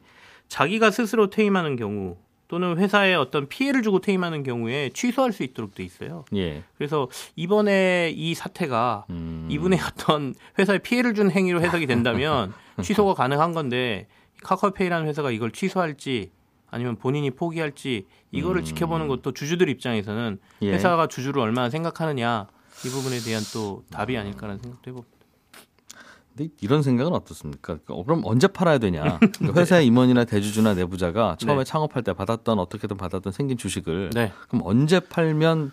자기가 0.49 0.90
스스로 0.90 1.28
퇴임하는 1.28 1.76
경우 1.76 2.16
또는 2.49 2.78
회사에 2.78 3.14
어떤 3.14 3.47
피해를 3.47 3.83
주고 3.83 4.00
퇴임하는 4.00 4.43
경우에 4.43 4.90
취소할 4.95 5.33
수 5.33 5.43
있도록 5.43 5.75
돼 5.75 5.85
있어요. 5.85 6.25
예. 6.35 6.64
그래서 6.78 7.09
이번에 7.37 8.11
이 8.14 8.35
사태가 8.35 9.05
음. 9.11 9.47
이분의 9.50 9.78
어떤 9.87 10.35
회사에 10.59 10.78
피해를 10.78 11.14
준 11.14 11.31
행위로 11.31 11.61
해석이 11.61 11.87
된다면 11.87 12.55
취소가 12.83 13.14
가능한 13.14 13.52
건데 13.52 14.09
카카오페이라는 14.43 15.07
회사가 15.07 15.31
이걸 15.31 15.52
취소할지 15.52 16.31
아니면 16.71 16.97
본인이 16.97 17.31
포기할지 17.31 18.07
이거를 18.33 18.62
음. 18.62 18.64
지켜보는 18.64 19.09
것도 19.09 19.33
주주들 19.33 19.69
입장에서는 19.69 20.38
예. 20.62 20.73
회사가 20.73 21.07
주주를 21.07 21.43
얼마나 21.43 21.69
생각하느냐 21.69 22.47
이 22.87 22.88
부분에 22.88 23.19
대한 23.21 23.43
또 23.52 23.85
답이 23.90 24.17
아닐까라는 24.17 24.61
생각도 24.62 24.90
해봅니다. 24.90 25.17
근데 26.38 26.52
이런 26.61 26.83
생각은 26.83 27.12
어떻습니까? 27.12 27.78
어, 27.88 28.04
그럼 28.04 28.23
언제 28.25 28.47
팔아야 28.47 28.78
되냐? 28.78 29.18
그러니까 29.18 29.61
회사의 29.61 29.87
임원이나 29.87 30.25
대주주나 30.25 30.75
내부자가 30.75 31.37
처음에 31.38 31.59
네. 31.59 31.64
창업할 31.64 32.04
때 32.04 32.12
받았던 32.12 32.61
어떻게든 32.61 32.97
받았던 32.97 33.33
생긴 33.33 33.59
주식을 33.59 34.11
네. 34.14 34.33
그럼 34.49 34.62
언제 34.64 35.00
팔면 35.00 35.73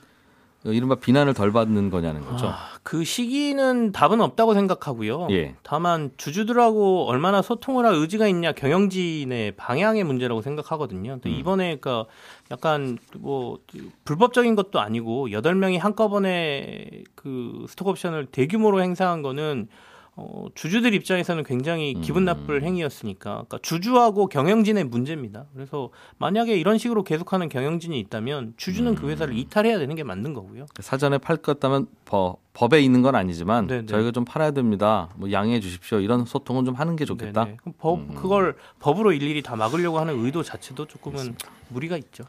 어, 0.65 0.71
이른바 0.71 0.95
비난을 0.95 1.35
덜 1.35 1.51
받는 1.51 1.91
거냐는 1.91 2.21
거죠. 2.21 2.47
아, 2.47 2.55
그 2.81 3.03
시기는 3.03 3.91
답은 3.91 4.19
없다고 4.19 4.55
생각하고요. 4.55 5.27
예. 5.29 5.55
다만 5.61 6.09
주주들하고 6.17 7.05
얼마나 7.07 7.43
소통을 7.43 7.85
할 7.85 7.93
의지가 7.93 8.27
있냐 8.27 8.51
경영진의 8.51 9.51
방향의 9.51 10.03
문제라고 10.03 10.41
생각하거든요. 10.41 11.13
음. 11.13 11.19
또 11.21 11.29
이번에 11.29 11.77
그러니까 11.77 12.09
약간 12.49 12.97
뭐 13.19 13.59
불법적인 14.05 14.55
것도 14.55 14.79
아니고 14.79 15.31
여덟 15.31 15.53
명이 15.53 15.77
한꺼번에 15.77 17.03
그 17.13 17.67
스톡옵션을 17.69 18.27
대규모로 18.27 18.81
행사한 18.81 19.21
거는 19.21 19.67
어, 20.17 20.45
주주들 20.55 20.93
입장에서는 20.93 21.43
굉장히 21.43 21.93
기분 21.93 22.23
음. 22.23 22.25
나쁠 22.25 22.63
행위였으니까 22.63 23.31
그러니까 23.31 23.57
주주하고 23.61 24.27
경영진의 24.27 24.85
문제입니다. 24.85 25.45
그래서 25.53 25.89
만약에 26.19 26.55
이런 26.55 26.77
식으로 26.77 27.03
계속하는 27.03 27.49
경영진이 27.49 27.99
있다면 27.99 28.53
주주는 28.55 28.89
음. 28.89 28.95
그 28.95 29.09
회사를 29.09 29.37
이탈해야 29.37 29.77
되는 29.77 29.93
게 29.95 30.03
맞는 30.03 30.33
거고요. 30.33 30.67
사전에 30.79 31.17
팔것 31.17 31.59
같다면 31.59 31.87
법, 32.05 32.39
법에 32.53 32.79
있는 32.79 33.01
건 33.01 33.15
아니지만 33.15 33.67
네, 33.67 33.81
네. 33.81 33.85
저희가 33.87 34.11
좀 34.11 34.23
팔아야 34.23 34.51
됩니다. 34.51 35.09
뭐 35.15 35.33
양해해 35.33 35.59
주십시오. 35.59 35.99
이런 35.99 36.23
소통은 36.23 36.63
좀 36.63 36.75
하는 36.75 36.95
게 36.95 37.03
좋겠다. 37.03 37.43
음. 37.43 37.45
네네. 37.45 37.57
그럼 37.57 37.73
법 37.77 38.15
그걸 38.15 38.55
법으로 38.79 39.11
일일이 39.11 39.41
다 39.41 39.57
막으려고 39.57 39.99
하는 39.99 40.23
의도 40.23 40.43
자체도 40.43 40.85
조금은 40.85 41.35
무리가 41.67 41.97
있죠. 41.97 42.23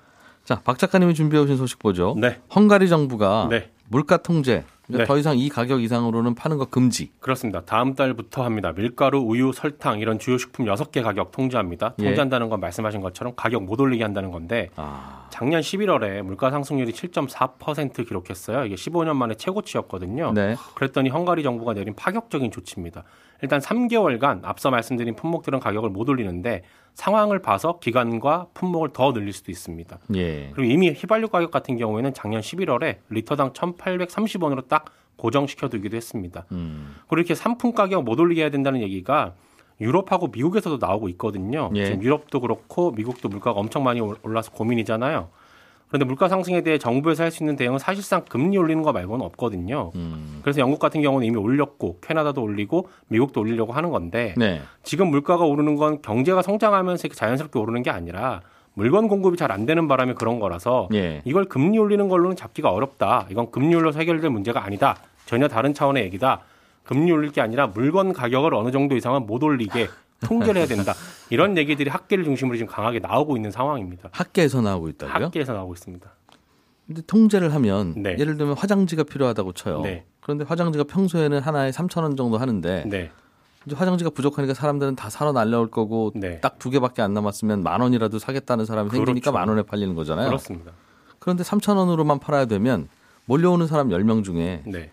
자, 0.45 0.61
박 0.65 0.79
작가님이 0.79 1.15
준비해 1.15 1.43
오신 1.43 1.57
소식 1.57 1.79
보죠. 1.79 2.17
네, 2.19 2.41
헝가리 2.55 2.89
정부가 2.89 3.49
네. 3.51 3.71
물가 3.89 4.17
통제, 4.17 4.65
네. 4.89 5.05
더 5.05 5.19
이상 5.19 5.39
이 5.39 5.49
가격 5.49 5.83
이상으로는 5.83 6.35
파는 6.35 6.59
거 6.59 6.67
금지. 6.67 7.11
그렇습니다. 7.21 7.63
다음 7.63 7.95
달부터 7.95 8.45
합니다. 8.45 8.73
밀가루, 8.73 9.19
우유, 9.19 9.53
설탕 9.53 9.99
이런 9.99 10.19
주요 10.19 10.39
식품 10.39 10.67
6개 10.67 11.03
가격 11.03 11.33
통제합니다. 11.33 11.95
예. 11.99 12.05
통제한다는 12.05 12.49
건 12.49 12.61
말씀하신 12.61 13.01
것처럼 13.01 13.35
가격 13.37 13.65
못 13.65 13.81
올리게 13.81 14.05
한다는 14.05 14.31
건데 14.31 14.71
아, 14.77 15.27
작년 15.31 15.61
11월에 15.61 16.23
물가 16.23 16.51
상승률이 16.51 16.93
7.4% 16.93 18.07
기록했어요. 18.07 18.65
이게 18.65 18.75
15년 18.75 19.17
만에 19.17 19.35
최고치였거든요. 19.35 20.33
네. 20.33 20.57
그랬더니 20.75 21.11
헝가리 21.11 21.43
정부가 21.43 21.75
내린 21.75 21.95
파격적인 21.95 22.51
조치입니다. 22.51 23.05
일단 23.43 23.61
3개월간 23.61 24.41
앞서 24.45 24.71
말씀드린 24.71 25.15
품목들은 25.15 25.61
가격을 25.61 25.91
못 25.91 26.09
올리는데 26.09 26.63
상황을 27.01 27.41
봐서 27.41 27.79
기간과 27.79 28.47
품목을 28.55 28.89
더 28.95 29.13
늘릴 29.13 29.33
수도 29.35 29.53
있습니다. 29.53 29.99
예. 30.17 30.51
그리고 30.55 30.73
이미 30.73 30.91
휘발유 30.91 31.29
가격 31.29 31.51
같은 31.51 31.77
경우에는 31.77 32.15
작년 32.15 32.41
11월에 32.41 32.97
리터당 33.11 33.53
1,830원으로 33.53 34.67
딱 34.67 34.87
고정시켜 35.17 35.69
두기도 35.69 35.97
했습니다. 35.97 36.47
음. 36.53 36.95
그리고 37.09 37.21
이렇게 37.21 37.35
상품 37.35 37.73
가격 37.75 38.03
못 38.05 38.19
올리게 38.19 38.41
해야 38.41 38.51
된다는 38.51 38.81
얘기가 38.81 39.35
유럽하고 39.79 40.29
미국에서도 40.29 40.79
나오고 40.85 41.11
있거든요. 41.11 41.71
예. 41.75 41.85
지금 41.85 42.03
유럽도 42.03 42.41
그렇고 42.41 42.93
미국도 42.93 43.29
물가가 43.29 43.61
엄청 43.61 43.85
많이 43.85 44.01
올- 44.01 44.17
올라서 44.23 44.53
고민이잖아요. 44.53 45.29
그런데 45.89 46.05
물가 46.05 46.29
상승에 46.29 46.63
대해 46.63 46.79
정부에서 46.79 47.23
할 47.25 47.31
수 47.31 47.43
있는 47.43 47.57
대응은 47.57 47.79
사실상 47.79 48.23
금리 48.29 48.57
올리는 48.57 48.83
거 48.83 48.93
말고는 48.93 49.25
없거든요. 49.27 49.93
음. 49.95 50.41
그래서 50.43 50.61
영국 50.61 50.79
같은 50.79 51.03
경우는 51.03 51.27
이미 51.27 51.37
올렸고 51.37 51.99
캐나다도 52.01 52.43
올리고 52.43 52.89
미국도 53.09 53.41
올리려고 53.41 53.73
하는 53.73 53.91
건데 53.91 54.35
네. 54.37 54.61
지금 54.83 55.09
물가가 55.09 55.45
오르는 55.45 55.77
건 55.77 56.03
경제가 56.03 56.43
성장하면서 56.43 57.09
자연스럽게 57.09 57.59
오르는 57.59 57.83
게 57.83 57.91
아니라 57.91 58.41
물건 58.75 59.09
공급이 59.09 59.37
잘 59.37 59.51
안 59.53 59.65
되는 59.65 59.89
바람에 59.89 60.15
그런 60.15 60.39
거라서 60.39 60.89
예. 60.93 61.23
이걸 61.25 61.47
금리 61.47 61.79
올리는 61.79 62.09
걸로는 62.09 62.37
잡기가 62.37 62.71
어렵다. 62.71 63.27
이건 63.31 63.51
금리 63.51 63.75
올려서 63.75 64.01
해결될 64.01 64.29
문제가 64.31 64.65
아니다. 64.65 64.97
전혀 65.25 65.49
다른 65.49 65.73
차원의 65.73 66.05
얘기다. 66.05 66.41
금리 66.85 67.11
올릴 67.11 67.33
게 67.33 67.41
아니라 67.41 67.69
물건 67.69 68.13
가격을 68.13 68.55
어느 68.55 68.71
정도 68.71 68.95
이상은 68.97 69.27
못 69.27 69.43
올리게 69.43 69.89
통제를 70.21 70.61
해야 70.61 70.67
된다. 70.67 70.95
이런 71.31 71.57
얘기들이 71.57 71.91
학계를 71.91 72.25
중심으로 72.25 72.57
지금 72.57 72.73
강하게 72.73 72.99
나오고 73.01 73.37
있는 73.37 73.51
상황입니다. 73.51 74.09
학계에서 74.13 74.61
나오고 74.61 74.89
있다고요? 74.91 75.27
학계에서 75.27 75.53
나오고 75.53 75.75
있습니다. 75.75 76.11
근데 76.87 77.03
통제를 77.07 77.53
하면 77.55 77.95
네. 77.97 78.17
예를 78.19 78.37
들면 78.37 78.57
화장지가 78.57 79.03
필요하다고 79.05 79.53
쳐요. 79.53 79.81
네. 79.81 80.05
그런데 80.21 80.45
화장지가 80.45 80.85
평소에는 80.85 81.41
하나에 81.41 81.71
3천 81.71 82.03
원 82.03 82.17
정도 82.17 82.39
하는데 82.39 82.85
네. 82.87 83.11
이제 83.67 83.75
화장지가 83.75 84.11
부족하니까 84.11 84.55
사람들은 84.55 84.95
다 84.95 85.11
사러 85.11 85.33
날려올 85.33 85.69
거고 85.71 86.13
네. 86.15 86.41
딱두 86.41 86.71
개밖에 86.71 87.03
안 87.03 87.13
남았으면 87.15 87.65
만 87.65 87.81
원이라도 87.81 88.19
사겠다는 88.21 88.65
사람이 88.65 88.91
생기니까 88.91 89.13
그렇죠. 89.13 89.33
만 89.33 89.49
원에 89.49 89.63
팔리는 89.63 89.95
거잖아요. 89.95 90.29
그렇습니다. 90.29 90.73
그런데 91.19 91.43
3천 91.43 91.77
원으로만 91.77 92.21
팔아야 92.21 92.47
되면 92.47 92.89
몰려오는 93.25 93.67
사람 93.67 93.89
10명 93.89 94.23
중에 94.23 94.63
네. 94.67 94.91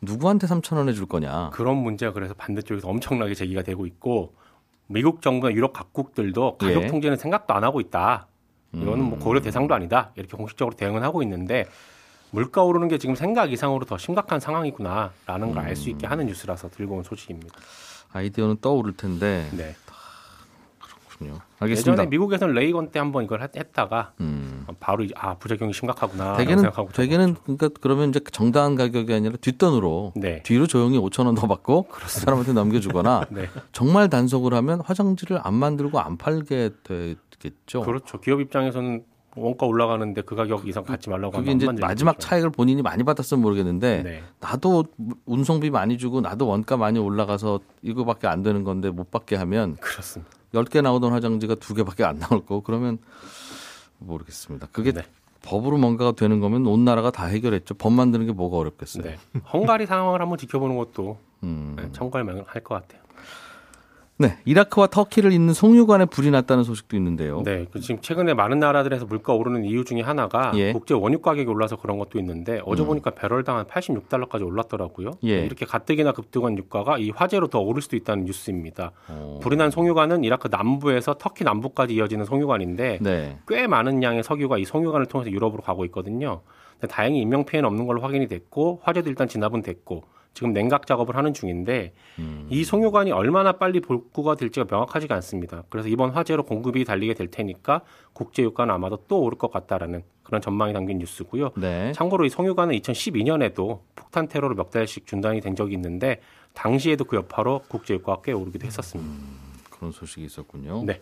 누구한테 0.00 0.48
3천 0.48 0.76
원에 0.76 0.92
줄 0.92 1.06
거냐? 1.06 1.50
그런 1.52 1.76
문제가 1.76 2.12
그래서 2.12 2.34
반대쪽에서 2.34 2.88
엄청나게 2.88 3.34
제기가 3.34 3.62
되고 3.62 3.86
있고 3.86 4.34
미국 4.86 5.22
정부나 5.22 5.52
유럽 5.54 5.72
각국들도 5.72 6.58
가격 6.58 6.82
예. 6.82 6.86
통제는 6.86 7.16
생각도 7.16 7.54
안 7.54 7.64
하고 7.64 7.80
있다. 7.80 8.26
이거는 8.72 9.04
뭐 9.04 9.18
고려 9.18 9.40
대상도 9.40 9.74
아니다. 9.74 10.10
이렇게 10.16 10.36
공식적으로 10.36 10.76
대응은 10.76 11.02
하고 11.02 11.22
있는데 11.22 11.66
물가 12.30 12.62
오르는 12.62 12.88
게 12.88 12.98
지금 12.98 13.14
생각 13.14 13.50
이상으로 13.52 13.84
더 13.86 13.96
심각한 13.96 14.38
상황이구나라는 14.40 15.52
걸 15.54 15.58
알 15.64 15.74
수 15.76 15.88
있게 15.90 16.06
하는 16.06 16.26
뉴스라서 16.26 16.68
들고 16.70 16.96
온 16.96 17.02
소식입니다. 17.02 17.56
아이디어는 18.12 18.58
떠오를 18.60 18.96
텐데 18.96 19.48
네. 19.52 19.74
그렇군요. 20.80 21.40
알겠습니다. 21.58 21.92
예전에 21.92 22.08
미국에서는 22.08 22.54
레이건 22.54 22.90
때 22.90 22.98
한번 22.98 23.24
이걸 23.24 23.42
했- 23.42 23.56
했다가 23.56 24.12
음. 24.20 24.45
바로 24.80 25.04
아 25.16 25.34
부작용이 25.36 25.72
심각하구나. 25.72 26.36
대개는 26.36 26.62
생각하고 26.62 26.90
대개는 26.92 27.36
그러니까 27.42 27.68
그러면 27.80 28.10
이제 28.10 28.20
정당한 28.32 28.74
가격이 28.76 29.12
아니라 29.12 29.36
뒷돈으로 29.40 30.12
네. 30.16 30.42
뒤로 30.42 30.66
조용히 30.66 30.98
5천 30.98 31.26
원 31.26 31.34
더 31.34 31.46
받고 31.46 31.84
그 31.90 32.08
사람한테 32.08 32.52
넘겨주거나 32.52 33.26
네. 33.30 33.48
정말 33.72 34.08
단속을 34.08 34.54
하면 34.54 34.80
화장지를 34.80 35.38
안 35.42 35.54
만들고 35.54 35.98
안 36.00 36.16
팔게 36.16 36.70
되겠죠. 36.84 37.82
그렇죠. 37.82 38.20
기업 38.20 38.40
입장에서는 38.40 39.04
원가 39.38 39.66
올라가는데 39.66 40.22
그 40.22 40.34
가격 40.34 40.66
이상 40.66 40.82
갖지 40.84 41.10
말라고 41.10 41.36
그게 41.36 41.52
이제. 41.52 41.66
마지막 41.78 42.18
차익을 42.18 42.48
본인이 42.48 42.80
많이 42.80 43.04
받았으면 43.04 43.42
모르겠는데 43.42 44.02
네. 44.02 44.22
나도 44.40 44.84
운송비 45.26 45.68
많이 45.68 45.98
주고 45.98 46.22
나도 46.22 46.46
원가 46.46 46.78
많이 46.78 46.98
올라가서 46.98 47.60
이거밖에 47.82 48.28
안 48.28 48.42
되는 48.42 48.64
건데 48.64 48.88
못 48.88 49.10
받게 49.10 49.36
하면 49.36 49.76
그렇습니다. 49.76 50.32
10개 50.54 50.80
나오던 50.80 51.12
화장지가 51.12 51.56
두 51.56 51.74
개밖에 51.74 52.02
안 52.04 52.18
나올 52.18 52.40
거고 52.40 52.62
그러면 52.62 52.96
모르겠습니다. 53.98 54.68
그게 54.72 54.92
네. 54.92 55.02
법으로 55.42 55.78
뭔가가 55.78 56.12
되는 56.12 56.40
거면 56.40 56.66
온 56.66 56.84
나라가 56.84 57.10
다 57.10 57.26
해결했죠. 57.26 57.74
법 57.74 57.92
만드는 57.92 58.26
게 58.26 58.32
뭐가 58.32 58.56
어렵겠어요. 58.56 59.04
네. 59.04 59.16
헝가리 59.52 59.86
상황을 59.86 60.20
한번 60.20 60.38
지켜보는 60.38 60.76
것도 60.76 61.18
음. 61.44 61.76
네, 61.78 61.90
참고할 61.92 62.24
만할 62.24 62.44
것 62.44 62.74
같아요. 62.74 63.05
네, 64.18 64.38
이라크와 64.46 64.86
터키를 64.86 65.32
잇는 65.32 65.52
송유관에 65.52 66.06
불이 66.06 66.30
났다는 66.30 66.64
소식도 66.64 66.96
있는데요. 66.96 67.42
네, 67.44 67.66
그 67.70 67.80
지금 67.80 68.00
최근에 68.00 68.32
많은 68.32 68.58
나라들에서 68.58 69.04
물가 69.04 69.34
오르는 69.34 69.64
이유 69.64 69.84
중에 69.84 70.00
하나가 70.00 70.52
예. 70.54 70.72
국제 70.72 70.94
원유 70.94 71.20
가격이 71.20 71.48
올라서 71.48 71.76
그런 71.76 71.98
것도 71.98 72.18
있는데 72.18 72.60
어제 72.64 72.82
음. 72.82 72.86
보니까 72.86 73.10
배럴당 73.10 73.58
한 73.58 73.66
86달러까지 73.66 74.46
올랐더라고요. 74.46 75.12
예. 75.24 75.44
이렇게 75.44 75.66
가뜩이나 75.66 76.12
급등한 76.12 76.56
유가가 76.56 76.96
이 76.96 77.10
화재로 77.10 77.48
더 77.48 77.60
오를 77.60 77.82
수도 77.82 77.96
있다는 77.96 78.24
뉴스입니다. 78.24 78.92
어, 79.08 79.38
불이 79.42 79.56
난 79.56 79.70
송유관은 79.70 80.24
이라크 80.24 80.48
남부에서 80.50 81.14
터키 81.14 81.44
남부까지 81.44 81.94
이어지는 81.94 82.24
송유관인데 82.24 83.00
네. 83.02 83.38
꽤 83.46 83.66
많은 83.66 84.02
양의 84.02 84.22
석유가 84.22 84.56
이 84.56 84.64
송유관을 84.64 85.06
통해서 85.06 85.30
유럽으로 85.30 85.60
가고 85.62 85.84
있거든요. 85.86 86.40
다행히 86.88 87.20
인명 87.20 87.44
피해는 87.44 87.66
없는 87.66 87.86
걸로 87.86 88.00
확인이 88.00 88.28
됐고 88.28 88.80
화재도 88.82 89.10
일단 89.10 89.28
진압은 89.28 89.62
됐고 89.62 90.04
지금 90.36 90.52
냉각 90.52 90.86
작업을 90.86 91.16
하는 91.16 91.32
중인데 91.32 91.94
음. 92.18 92.46
이 92.50 92.62
송유관이 92.62 93.10
얼마나 93.10 93.52
빨리 93.52 93.80
복구가 93.80 94.34
될지가 94.34 94.66
명확하지가 94.70 95.14
않습니다. 95.14 95.64
그래서 95.70 95.88
이번 95.88 96.10
화재로 96.10 96.44
공급이 96.44 96.84
달리게 96.84 97.14
될 97.14 97.28
테니까 97.28 97.80
국제 98.12 98.42
유가는 98.42 98.72
아마도 98.72 98.98
또 99.08 99.22
오를 99.22 99.38
것 99.38 99.50
같다라는 99.50 100.02
그런 100.22 100.42
전망이 100.42 100.74
담긴 100.74 100.98
뉴스고요. 100.98 101.52
네. 101.56 101.92
참고로 101.92 102.26
이 102.26 102.28
송유관은 102.28 102.74
2012년에도 102.74 103.80
폭탄 103.94 104.28
테러로 104.28 104.54
몇 104.54 104.70
달씩 104.70 105.06
중단이 105.06 105.40
된 105.40 105.56
적이 105.56 105.72
있는데 105.76 106.20
당시에도 106.52 107.06
그 107.06 107.16
여파로 107.16 107.62
국제 107.68 107.94
유가가 107.94 108.20
꽤 108.20 108.32
오르기도 108.32 108.66
했었습니다. 108.66 109.10
그런 109.70 109.90
소식이 109.90 110.26
있었군요. 110.26 110.84
네. 110.84 111.00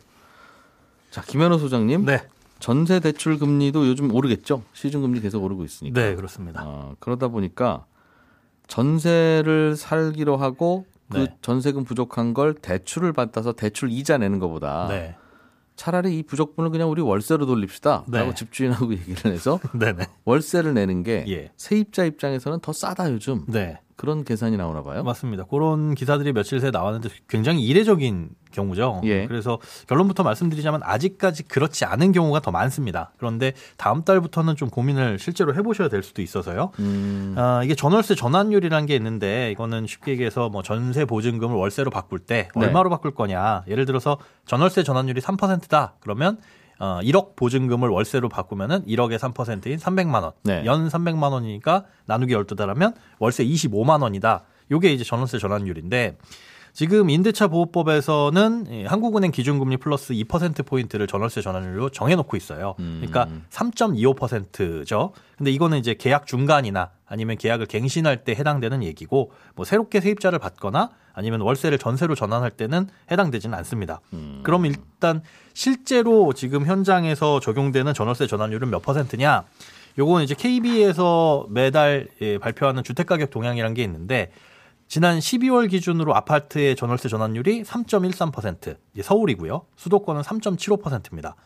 자, 1.11 1.23
김현우 1.23 1.59
소장님. 1.59 2.05
네, 2.05 2.21
전세 2.61 3.01
대출 3.01 3.41
금리도 3.41 3.89
요즘 3.89 4.15
오르겠죠? 4.15 4.63
시중 4.75 5.03
금리 5.03 5.21
계속 5.21 5.43
오르고 5.43 5.65
있으니까. 5.65 6.01
네 6.01 6.15
그렇습니다. 6.15 6.63
아, 6.65 6.95
그러다 7.01 7.29
보니까 7.29 7.87
전세를 8.67 9.77
살기로 9.77 10.37
하고 10.37 10.87
그 11.11 11.19
네. 11.19 11.37
전세금 11.43 11.85
부족한 11.85 12.35
걸 12.35 12.55
대출을 12.55 13.13
받아서 13.13 13.53
대출 13.53 13.91
이자 13.91 14.19
내는 14.19 14.39
것보다 14.39 14.89
네, 14.89 15.17
차라리 15.77 16.19
이 16.19 16.23
부족분을 16.23 16.71
그냥 16.71 16.91
우리 16.91 17.03
월세로 17.03 17.47
돌립시다. 17.47 18.05
네. 18.09 18.19
라고 18.19 18.35
집주인하고 18.35 18.93
얘기를 18.95 19.33
해서 19.33 19.61
네, 19.75 19.93
네, 19.93 20.07
월세를 20.25 20.75
내는 20.75 21.03
게 21.03 21.25
예. 21.29 21.51
세입자 21.57 22.05
입장에서는 22.05 22.61
더 22.61 22.73
싸다 22.73 23.13
요즘. 23.13 23.45
네. 23.47 23.81
그런 23.97 24.25
계산이 24.25 24.57
나오나 24.57 24.83
봐요. 24.83 25.03
맞습니다. 25.03 25.45
그런 25.45 25.95
기사들이 25.95 26.33
며칠 26.33 26.61
새에 26.61 26.71
나왔는데 26.71 27.09
굉장히 27.29 27.65
이례적인 27.65 28.31
경우죠. 28.51 29.01
예. 29.05 29.27
그래서 29.27 29.59
결론부터 29.89 30.23
말씀드리자면 30.23 30.81
아직까지 30.83 31.45
그렇지 31.45 31.85
않은 31.85 32.13
경우가 32.13 32.41
더 32.41 32.51
많습니다. 32.51 33.13
그런데 33.19 33.53
다음 33.77 34.05
달부터는 34.05 34.57
좀 34.57 34.71
고민을 34.71 35.19
실제로 35.19 35.55
해보셔야 35.55 35.89
될 35.89 36.03
수도 36.03 36.23
있어서요. 36.23 36.71
음, 36.79 37.35
아, 37.37 37.63
이게 37.65 37.75
전월세 37.75 38.15
전환율이라는 38.15 38.87
게 38.87 38.95
있는데 38.97 39.51
이거는 39.53 39.87
쉽게 39.87 40.13
얘기해서 40.13 40.49
뭐 40.49 40.63
전세 40.63 41.05
보증금을 41.05 41.57
월세로 41.57 41.91
바꿀 41.91 42.21
때 42.21 42.49
네. 42.57 42.67
얼마로 42.67 42.91
바꿀 42.91 43.15
거냐. 43.15 43.65
예를 43.69 43.87
들어서 43.87 44.19
전월세 44.47 44.83
전환율이 44.83 45.21
3%다. 45.21 45.95
그러면 46.01 46.39
어, 46.79 47.01
1억 47.03 47.37
보증금을 47.37 47.89
월세로 47.89 48.29
바꾸면은 48.29 48.85
1억에 48.87 49.19
3%인 49.19 49.79
300만 49.79 50.23
원. 50.23 50.33
네. 50.43 50.63
연 50.65 50.89
300만 50.89 51.33
원이니까 51.33 51.85
나누기 52.07 52.35
12달하면 52.35 52.95
월세 53.19 53.45
25만 53.45 54.03
원이다. 54.03 54.45
요게 54.71 54.93
이제 54.93 55.05
전월세 55.05 55.39
전환율인데 55.39 56.17
지금 56.73 57.09
임대차 57.09 57.47
보호법에서는 57.47 58.67
이 58.69 58.85
한국은행 58.85 59.31
기준금리 59.31 59.77
플러스 59.77 60.13
2% 60.13 60.67
포인트를 60.67 61.07
전월세 61.07 61.41
전환율로 61.41 61.91
정해놓고 61.91 62.37
있어요. 62.37 62.75
음. 62.81 63.01
그러니까 63.01 63.29
3.25%죠. 63.51 65.13
근데 65.39 65.53
이거는 65.53 65.79
이제 65.79 65.95
계약 65.95 66.27
중간이나 66.27 66.91
아니면 67.07 67.37
계약을 67.37 67.67
갱신할 67.67 68.25
때 68.25 68.33
해당되는 68.33 68.83
얘기고 68.83 69.33
뭐 69.55 69.65
새롭게 69.65 70.01
세입자를 70.01 70.39
받거나 70.39 70.91
아니면 71.13 71.41
월세를 71.43 71.79
전세로 71.79 72.15
전환할 72.15 72.51
때는 72.51 72.89
해당되지는 73.11 73.57
않습니다. 73.59 74.01
음. 74.13 74.41
그럼 74.43 74.67
일단 74.67 75.23
실제로 75.53 76.33
지금 76.33 76.67
현장에서 76.67 77.41
적용되는 77.41 77.93
전월세 77.95 78.27
전환율은 78.27 78.71
몇 78.71 78.83
퍼센트냐? 78.83 79.45
요건 79.99 80.23
이제 80.23 80.35
KB에서 80.35 81.47
매달 81.51 82.09
예, 82.21 82.39
발표하는 82.39 82.83
주택가격 82.83 83.31
동향이라는 83.31 83.75
게 83.75 83.85
있는데 83.85 84.33
지난 84.89 85.19
12월 85.19 85.71
기준으로 85.71 86.15
아파트의 86.15 86.77
전월세 86.77 87.09
전환율이 87.09 87.63
3.13%, 87.63 88.77
이제 88.93 89.03
서울이고요. 89.03 89.67
수도권은 89.77 90.23
3.75%입니다. 90.23 91.37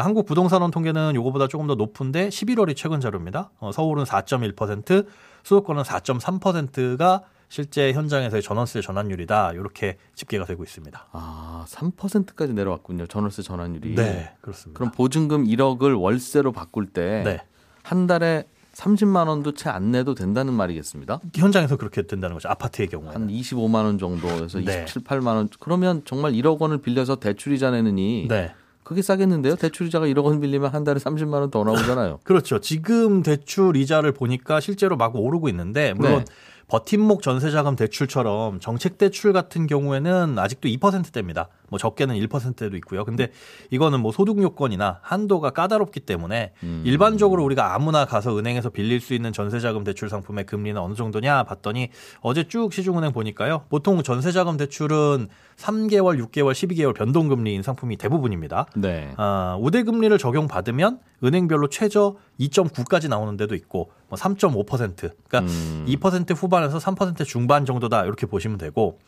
그러니까 0.00 0.04
한국 0.04 0.26
부동산원 0.26 0.70
통계는 0.70 1.14
요거보다 1.14 1.46
조금 1.48 1.66
더 1.66 1.74
높은데 1.74 2.28
11월이 2.28 2.74
최근 2.76 3.00
자료입니다. 3.00 3.50
어, 3.58 3.70
서울은 3.72 4.04
4.1%, 4.04 5.06
수도권은 5.42 5.82
4.3%가 5.82 7.22
실제 7.48 7.92
현장에서의 7.92 8.42
전월세 8.42 8.80
전환율이다. 8.80 9.52
이렇게 9.52 9.96
집계가 10.14 10.44
되고 10.44 10.62
있습니다. 10.62 11.06
아, 11.12 11.64
3%까지 11.68 12.52
내려왔군요. 12.54 13.06
전월세 13.08 13.42
전환율이. 13.42 13.94
네, 13.96 14.32
그렇습니다. 14.40 14.78
그럼 14.78 14.92
보증금 14.92 15.44
1억을 15.44 16.00
월세로 16.00 16.52
바꿀 16.52 16.86
때한 16.86 17.24
네. 17.24 18.06
달에 18.06 18.44
30만 18.74 19.26
원도 19.26 19.52
채 19.52 19.68
안 19.68 19.90
내도 19.90 20.14
된다는 20.14 20.54
말이겠습니다. 20.54 21.20
현장에서 21.34 21.76
그렇게 21.76 22.02
된다는 22.02 22.34
거죠. 22.34 22.48
아파트의 22.48 22.88
경우에는. 22.88 23.14
한 23.14 23.28
25만 23.28 23.84
원 23.84 23.98
정도에서 23.98 24.60
네. 24.60 24.84
27, 24.84 25.02
8만 25.02 25.26
원. 25.26 25.48
그러면 25.58 26.02
정말 26.04 26.32
1억 26.32 26.58
원을 26.60 26.78
빌려서 26.78 27.16
대출이자 27.16 27.72
내느니 27.72 28.26
네. 28.28 28.52
그게 28.90 29.02
싸겠는데요. 29.02 29.54
대출이자가 29.54 30.06
1억 30.06 30.24
원 30.24 30.40
빌리면 30.40 30.70
한 30.72 30.82
달에 30.82 30.98
30만 30.98 31.34
원 31.34 31.50
더 31.52 31.62
나오잖아요. 31.62 32.18
그렇죠. 32.24 32.58
지금 32.58 33.22
대출 33.22 33.76
이자를 33.76 34.10
보니까 34.10 34.58
실제로 34.58 34.96
마구 34.96 35.20
오르고 35.20 35.48
있는데 35.48 35.94
물론 35.94 36.18
네. 36.18 36.24
버팀목 36.70 37.20
전세자금 37.22 37.74
대출처럼 37.74 38.60
정책 38.60 38.96
대출 38.96 39.32
같은 39.32 39.66
경우에는 39.66 40.38
아직도 40.38 40.68
2%대입니다. 40.68 41.48
뭐 41.68 41.78
적게는 41.78 42.14
1%대도 42.14 42.76
있고요. 42.76 43.04
근데 43.04 43.30
이거는 43.70 44.00
뭐 44.00 44.12
소득 44.12 44.40
요건이나 44.40 45.00
한도가 45.02 45.50
까다롭기 45.50 46.00
때문에 46.00 46.52
음. 46.62 46.82
일반적으로 46.86 47.44
우리가 47.44 47.74
아무나 47.74 48.04
가서 48.04 48.38
은행에서 48.38 48.70
빌릴 48.70 49.00
수 49.00 49.14
있는 49.14 49.32
전세자금 49.32 49.82
대출 49.82 50.08
상품의 50.08 50.46
금리는 50.46 50.80
어느 50.80 50.94
정도냐 50.94 51.42
봤더니 51.42 51.90
어제 52.20 52.44
쭉 52.46 52.72
시중은행 52.72 53.12
보니까요. 53.12 53.64
보통 53.68 54.02
전세자금 54.02 54.56
대출은 54.56 55.28
3개월, 55.56 56.24
6개월, 56.24 56.52
12개월 56.52 56.94
변동금리인 56.94 57.62
상품이 57.62 57.96
대부분입니다. 57.96 58.66
네. 58.76 59.12
아, 59.16 59.58
우대 59.60 59.82
금리를 59.82 60.16
적용받으면 60.16 61.00
은행별로 61.22 61.68
최저 61.68 62.16
2.9까지 62.38 63.08
나오는 63.08 63.36
데도 63.36 63.54
있고 63.56 63.90
뭐 64.10 64.18
3.5% 64.18 64.96
그러니까 64.96 65.40
음. 65.40 65.86
2% 65.88 66.36
후반에서 66.36 66.78
3% 66.78 67.24
중반 67.24 67.64
정도다 67.64 68.04
이렇게 68.04 68.26
보시면 68.26 68.58
되고 68.58 68.98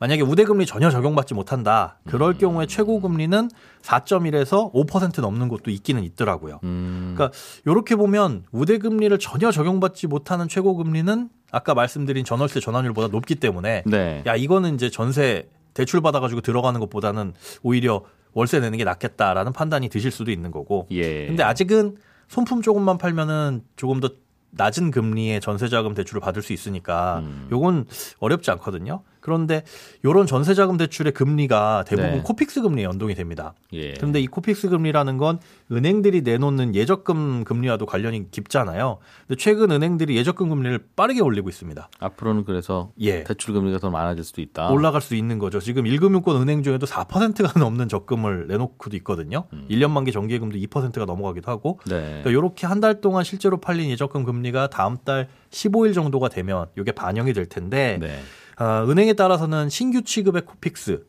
만약에 0.00 0.22
우대 0.22 0.44
금리 0.44 0.64
전혀 0.64 0.90
적용받지 0.90 1.34
못한다. 1.34 1.98
그럴 2.06 2.34
음. 2.34 2.38
경우에 2.38 2.66
최고 2.66 3.00
금리는 3.00 3.50
4.1에서 3.82 4.72
5% 4.72 5.20
넘는 5.20 5.48
곳도 5.48 5.70
있기는 5.72 6.04
있더라고요. 6.04 6.60
음. 6.62 7.14
그러니까 7.16 7.36
이렇게 7.64 7.96
보면 7.96 8.44
우대 8.52 8.78
금리를 8.78 9.16
전혀 9.18 9.50
적용받지 9.50 10.06
못하는 10.06 10.46
최고 10.46 10.76
금리는 10.76 11.30
아까 11.50 11.74
말씀드린 11.74 12.24
전월세 12.24 12.60
전환율보다 12.60 13.08
높기 13.08 13.34
때문에 13.36 13.82
네. 13.86 14.22
야 14.26 14.36
이거는 14.36 14.74
이제 14.74 14.88
전세 14.88 15.48
대출 15.74 16.00
받아가지고 16.00 16.42
들어가는 16.42 16.78
것보다는 16.78 17.32
오히려 17.62 18.04
월세 18.34 18.60
내는 18.60 18.78
게 18.78 18.84
낫겠다라는 18.84 19.52
판단이 19.52 19.88
드실 19.88 20.10
수도 20.12 20.30
있는 20.30 20.50
거고. 20.52 20.86
예. 20.90 21.26
근데 21.26 21.42
아직은 21.42 21.96
손품 22.28 22.62
조금만 22.62 22.98
팔면은 22.98 23.62
조금 23.76 24.00
더 24.00 24.10
낮은 24.50 24.90
금리의 24.90 25.40
전세자금 25.40 25.94
대출을 25.94 26.20
받을 26.20 26.42
수 26.42 26.52
있으니까 26.52 27.20
음. 27.20 27.48
요건 27.50 27.86
어렵지 28.18 28.50
않거든요. 28.52 29.02
그런데 29.28 29.62
요런 30.06 30.26
전세자금 30.26 30.78
대출의 30.78 31.12
금리가 31.12 31.84
대부분 31.86 32.10
네. 32.12 32.20
코픽스 32.22 32.62
금리에 32.62 32.84
연동이 32.84 33.14
됩니다. 33.14 33.52
예. 33.74 33.92
그런데 33.92 34.20
이 34.20 34.26
코픽스 34.26 34.70
금리라는 34.70 35.18
건 35.18 35.38
은행들이 35.70 36.22
내놓는 36.22 36.74
예적금 36.74 37.44
금리와도 37.44 37.84
관련이 37.84 38.30
깊잖아요. 38.30 38.96
근데 39.26 39.38
최근 39.38 39.70
은행들이 39.70 40.16
예적금 40.16 40.48
금리를 40.48 40.78
빠르게 40.96 41.20
올리고 41.20 41.50
있습니다. 41.50 41.90
앞으로는 42.00 42.44
그래서 42.44 42.90
예. 43.00 43.22
대출 43.24 43.52
금리가 43.52 43.78
더 43.78 43.90
많아질 43.90 44.24
수도 44.24 44.40
있다. 44.40 44.70
올라갈 44.70 45.02
수 45.02 45.14
있는 45.14 45.38
거죠. 45.38 45.60
지금 45.60 45.84
1금융권 45.84 46.40
은행 46.40 46.62
중에도 46.62 46.86
4%가 46.86 47.58
넘는 47.60 47.88
적금을 47.88 48.46
내놓고도 48.48 48.96
있거든요. 48.98 49.44
음. 49.52 49.66
1년 49.70 49.90
만기 49.90 50.10
정기예금도 50.12 50.56
2%가 50.56 51.04
넘어가기도 51.04 51.50
하고. 51.50 51.80
네. 51.86 52.00
그러니까 52.00 52.30
이렇게 52.30 52.66
한 52.66 52.78
달 52.78 53.00
동안 53.00 53.24
실제로 53.24 53.58
팔린 53.60 53.90
예적금 53.90 54.22
금리가 54.22 54.68
다음 54.70 54.96
달 55.04 55.26
15일 55.50 55.94
정도가 55.94 56.28
되면 56.28 56.66
이게 56.78 56.92
반영이 56.92 57.32
될 57.32 57.46
텐데 57.46 57.98
네. 58.00 58.20
아, 58.58 58.84
은행에 58.88 59.12
따라서는 59.14 59.68
신규 59.68 60.02
취급의 60.02 60.42
코픽스 60.42 61.04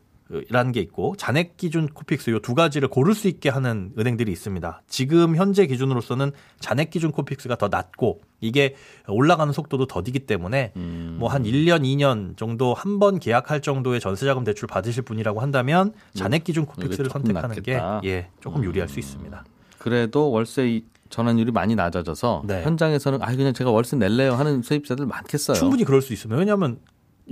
라는 0.51 0.71
게 0.71 0.79
있고 0.81 1.15
잔액 1.17 1.57
기준 1.57 1.87
코픽스 1.87 2.29
요 2.29 2.37
두 2.39 2.53
가지를 2.53 2.87
고를 2.87 3.15
수 3.15 3.27
있게 3.27 3.49
하는 3.49 3.91
은행들이 3.97 4.31
있습니다. 4.31 4.83
지금 4.87 5.35
현재 5.35 5.65
기준으로서는 5.65 6.31
잔액 6.59 6.91
기준 6.91 7.11
코픽스가 7.11 7.55
더 7.55 7.67
낮고 7.67 8.21
이게 8.39 8.75
올라가는 9.07 9.51
속도도 9.51 9.87
더디기 9.87 10.19
때문에 10.27 10.73
음. 10.77 11.15
뭐한 11.19 11.45
1년, 11.45 11.81
2년 11.81 12.37
정도 12.37 12.75
한 12.75 12.99
번 12.99 13.17
계약할 13.17 13.61
정도의 13.61 13.99
전세자금 13.99 14.43
대출 14.43 14.67
받으실 14.67 15.01
분이라고 15.01 15.39
한다면 15.39 15.93
잔액 16.13 16.43
기준 16.43 16.67
코픽스를 16.67 17.09
선택하는. 17.09 17.63
게 17.63 17.79
예, 18.03 18.27
조금 18.39 18.63
유리할 18.63 18.87
수 18.87 18.99
있습니다. 18.99 19.43
그래도 19.79 20.29
월세 20.29 20.67
이- 20.69 20.85
전환율이 21.09 21.51
많이 21.51 21.73
낮아져서 21.73 22.43
네. 22.45 22.61
현장에서는 22.61 23.23
아 23.23 23.35
그냥 23.35 23.51
제가 23.53 23.71
월세 23.71 23.95
낼래요 23.97 24.33
하는 24.35 24.61
세입자들 24.61 25.07
많겠어요. 25.07 25.57
충분히 25.57 25.83
그럴 25.85 26.03
수 26.03 26.13
있습니다. 26.13 26.37
왜냐하면 26.37 26.77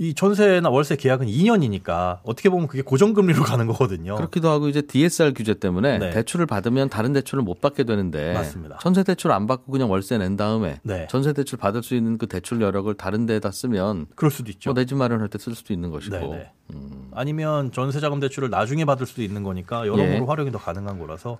이 0.00 0.14
전세나 0.14 0.70
월세 0.70 0.94
계약은 0.94 1.26
2년이니까 1.26 2.20
어떻게 2.22 2.48
보면 2.50 2.68
그게 2.68 2.82
고정금리로 2.82 3.42
가는 3.42 3.66
거거든요. 3.66 4.14
그렇기도 4.14 4.48
하고 4.48 4.68
이제 4.68 4.80
DSR 4.80 5.34
규제 5.34 5.54
때문에 5.54 5.98
네. 5.98 6.10
대출을 6.10 6.46
받으면 6.46 6.88
다른 6.88 7.12
대출을 7.12 7.42
못 7.42 7.60
받게 7.60 7.82
되는데 7.82 8.32
맞습니다. 8.32 8.78
전세 8.80 9.02
대출 9.02 9.32
안 9.32 9.48
받고 9.48 9.72
그냥 9.72 9.90
월세 9.90 10.16
낸 10.16 10.36
다음에 10.36 10.78
네. 10.84 11.08
전세 11.10 11.32
대출 11.32 11.58
받을 11.58 11.82
수 11.82 11.96
있는 11.96 12.16
그 12.16 12.28
대출 12.28 12.60
여력을 12.60 12.92
다른 12.94 13.26
데에다 13.26 13.50
쓰면 13.50 14.06
그럴 14.14 14.30
수도 14.30 14.52
있죠. 14.52 14.70
뭐 14.72 14.74
내 14.80 14.84
집 14.86 14.94
마련할 14.96 15.28
때 15.28 15.38
쓸 15.38 15.54
수도 15.56 15.72
있는 15.72 15.90
것이고 15.90 16.16
네네. 16.16 16.52
음, 16.74 17.10
아니면 17.12 17.72
전세자금 17.72 18.20
대출을 18.20 18.50
나중에 18.50 18.84
받을 18.84 19.04
수도 19.04 19.22
있는 19.22 19.42
거니까 19.42 19.86
여러모로 19.86 20.04
예. 20.14 20.18
활용이 20.20 20.52
더 20.52 20.58
가능한 20.58 21.00
거라서 21.00 21.38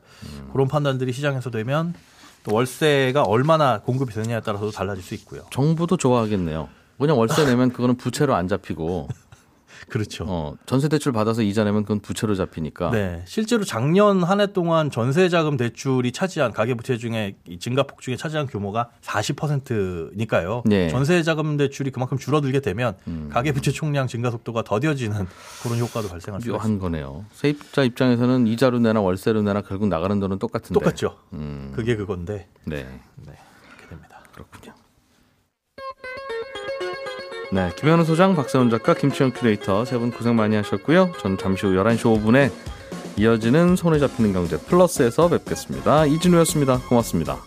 그런 0.53 0.67
판단들이 0.67 1.13
시장에서 1.13 1.51
되면 1.51 1.95
또 2.43 2.55
월세가 2.55 3.23
얼마나 3.23 3.81
공급이 3.83 4.13
되느냐에 4.15 4.41
따라서도 4.41 4.73
달라질 4.73 5.05
수 5.05 5.15
있고요. 5.15 5.43
정부도 5.51 5.97
좋아하겠네요. 5.97 6.69
그냥 6.99 7.19
월세 7.19 7.45
내면 7.45 7.71
그거는 7.71 7.97
부채로 7.97 8.35
안 8.35 8.49
잡히고 8.49 9.09
그렇죠. 9.89 10.25
어, 10.27 10.55
전세 10.67 10.89
대출 10.89 11.13
받아서 11.13 11.41
이자 11.43 11.63
내면 11.65 11.83
그건 11.83 12.01
부채로 12.01 12.35
잡히니까 12.35 12.91
네, 12.91 13.23
실제로 13.27 13.65
작년 13.65 14.23
한 14.25 14.41
해 14.41 14.49
동안 14.53 14.91
전세 14.91 15.29
자금 15.29 15.57
대출이 15.57 16.11
차지한 16.13 16.53
가계 16.53 16.75
부채 16.75 16.97
중에 16.99 17.37
이 17.47 17.59
증가폭 17.59 18.01
중에 18.03 18.17
차지한 18.17 18.49
규모가 18.49 18.91
40%니까요. 19.03 20.63
네. 20.67 20.89
전세 20.89 21.23
자금 21.23 21.57
대출이 21.57 21.91
그만큼 21.91 22.19
줄어들게 22.19 22.61
되면 22.61 22.97
음. 23.07 23.31
가계 23.33 23.53
부채 23.53 23.71
총량 23.71 24.09
증가 24.09 24.31
속도가 24.31 24.63
더뎌지는 24.63 25.27
그런 25.63 25.79
효과도 25.79 26.09
발생할 26.09 26.41
수 26.41 26.49
있습니다. 26.49 26.59
묘한 26.67 26.79
거네요. 26.79 27.25
세입자 27.33 27.85
입장에서는 27.85 28.47
이자로 28.49 28.81
내나 28.81 29.01
월세로 29.01 29.43
내나 29.43 29.63
결국 29.63 29.89
나가는 29.89 30.19
돈은 30.19 30.39
똑같은데. 30.39 30.75
똑같죠. 30.75 31.17
음, 31.33 31.73
그게 31.75 31.97
그건데 31.97 32.49
네, 32.65 32.85
그렇게 33.25 33.89
됩니다. 33.89 34.23
그렇군요. 34.35 34.75
네, 37.51 37.71
김현우 37.77 38.05
소장, 38.05 38.35
박세훈 38.37 38.69
작가, 38.71 38.93
김치형 38.95 39.33
큐레이터 39.33 39.85
세 39.85 39.99
분 39.99 40.11
고생 40.11 40.37
많이 40.37 40.55
하셨고요. 40.57 41.13
저는 41.19 41.39
잠시 41.39 41.67
후 41.67 41.73
11시 41.73 42.03
5분에 42.03 42.51
이어지는 43.17 43.75
손에 43.75 43.99
잡히는 43.99 44.33
경제 44.33 44.59
플러스에서 44.59 45.29
뵙겠습니다. 45.29 46.07
이진우였습니다. 46.07 46.79
고맙습니다. 46.89 47.39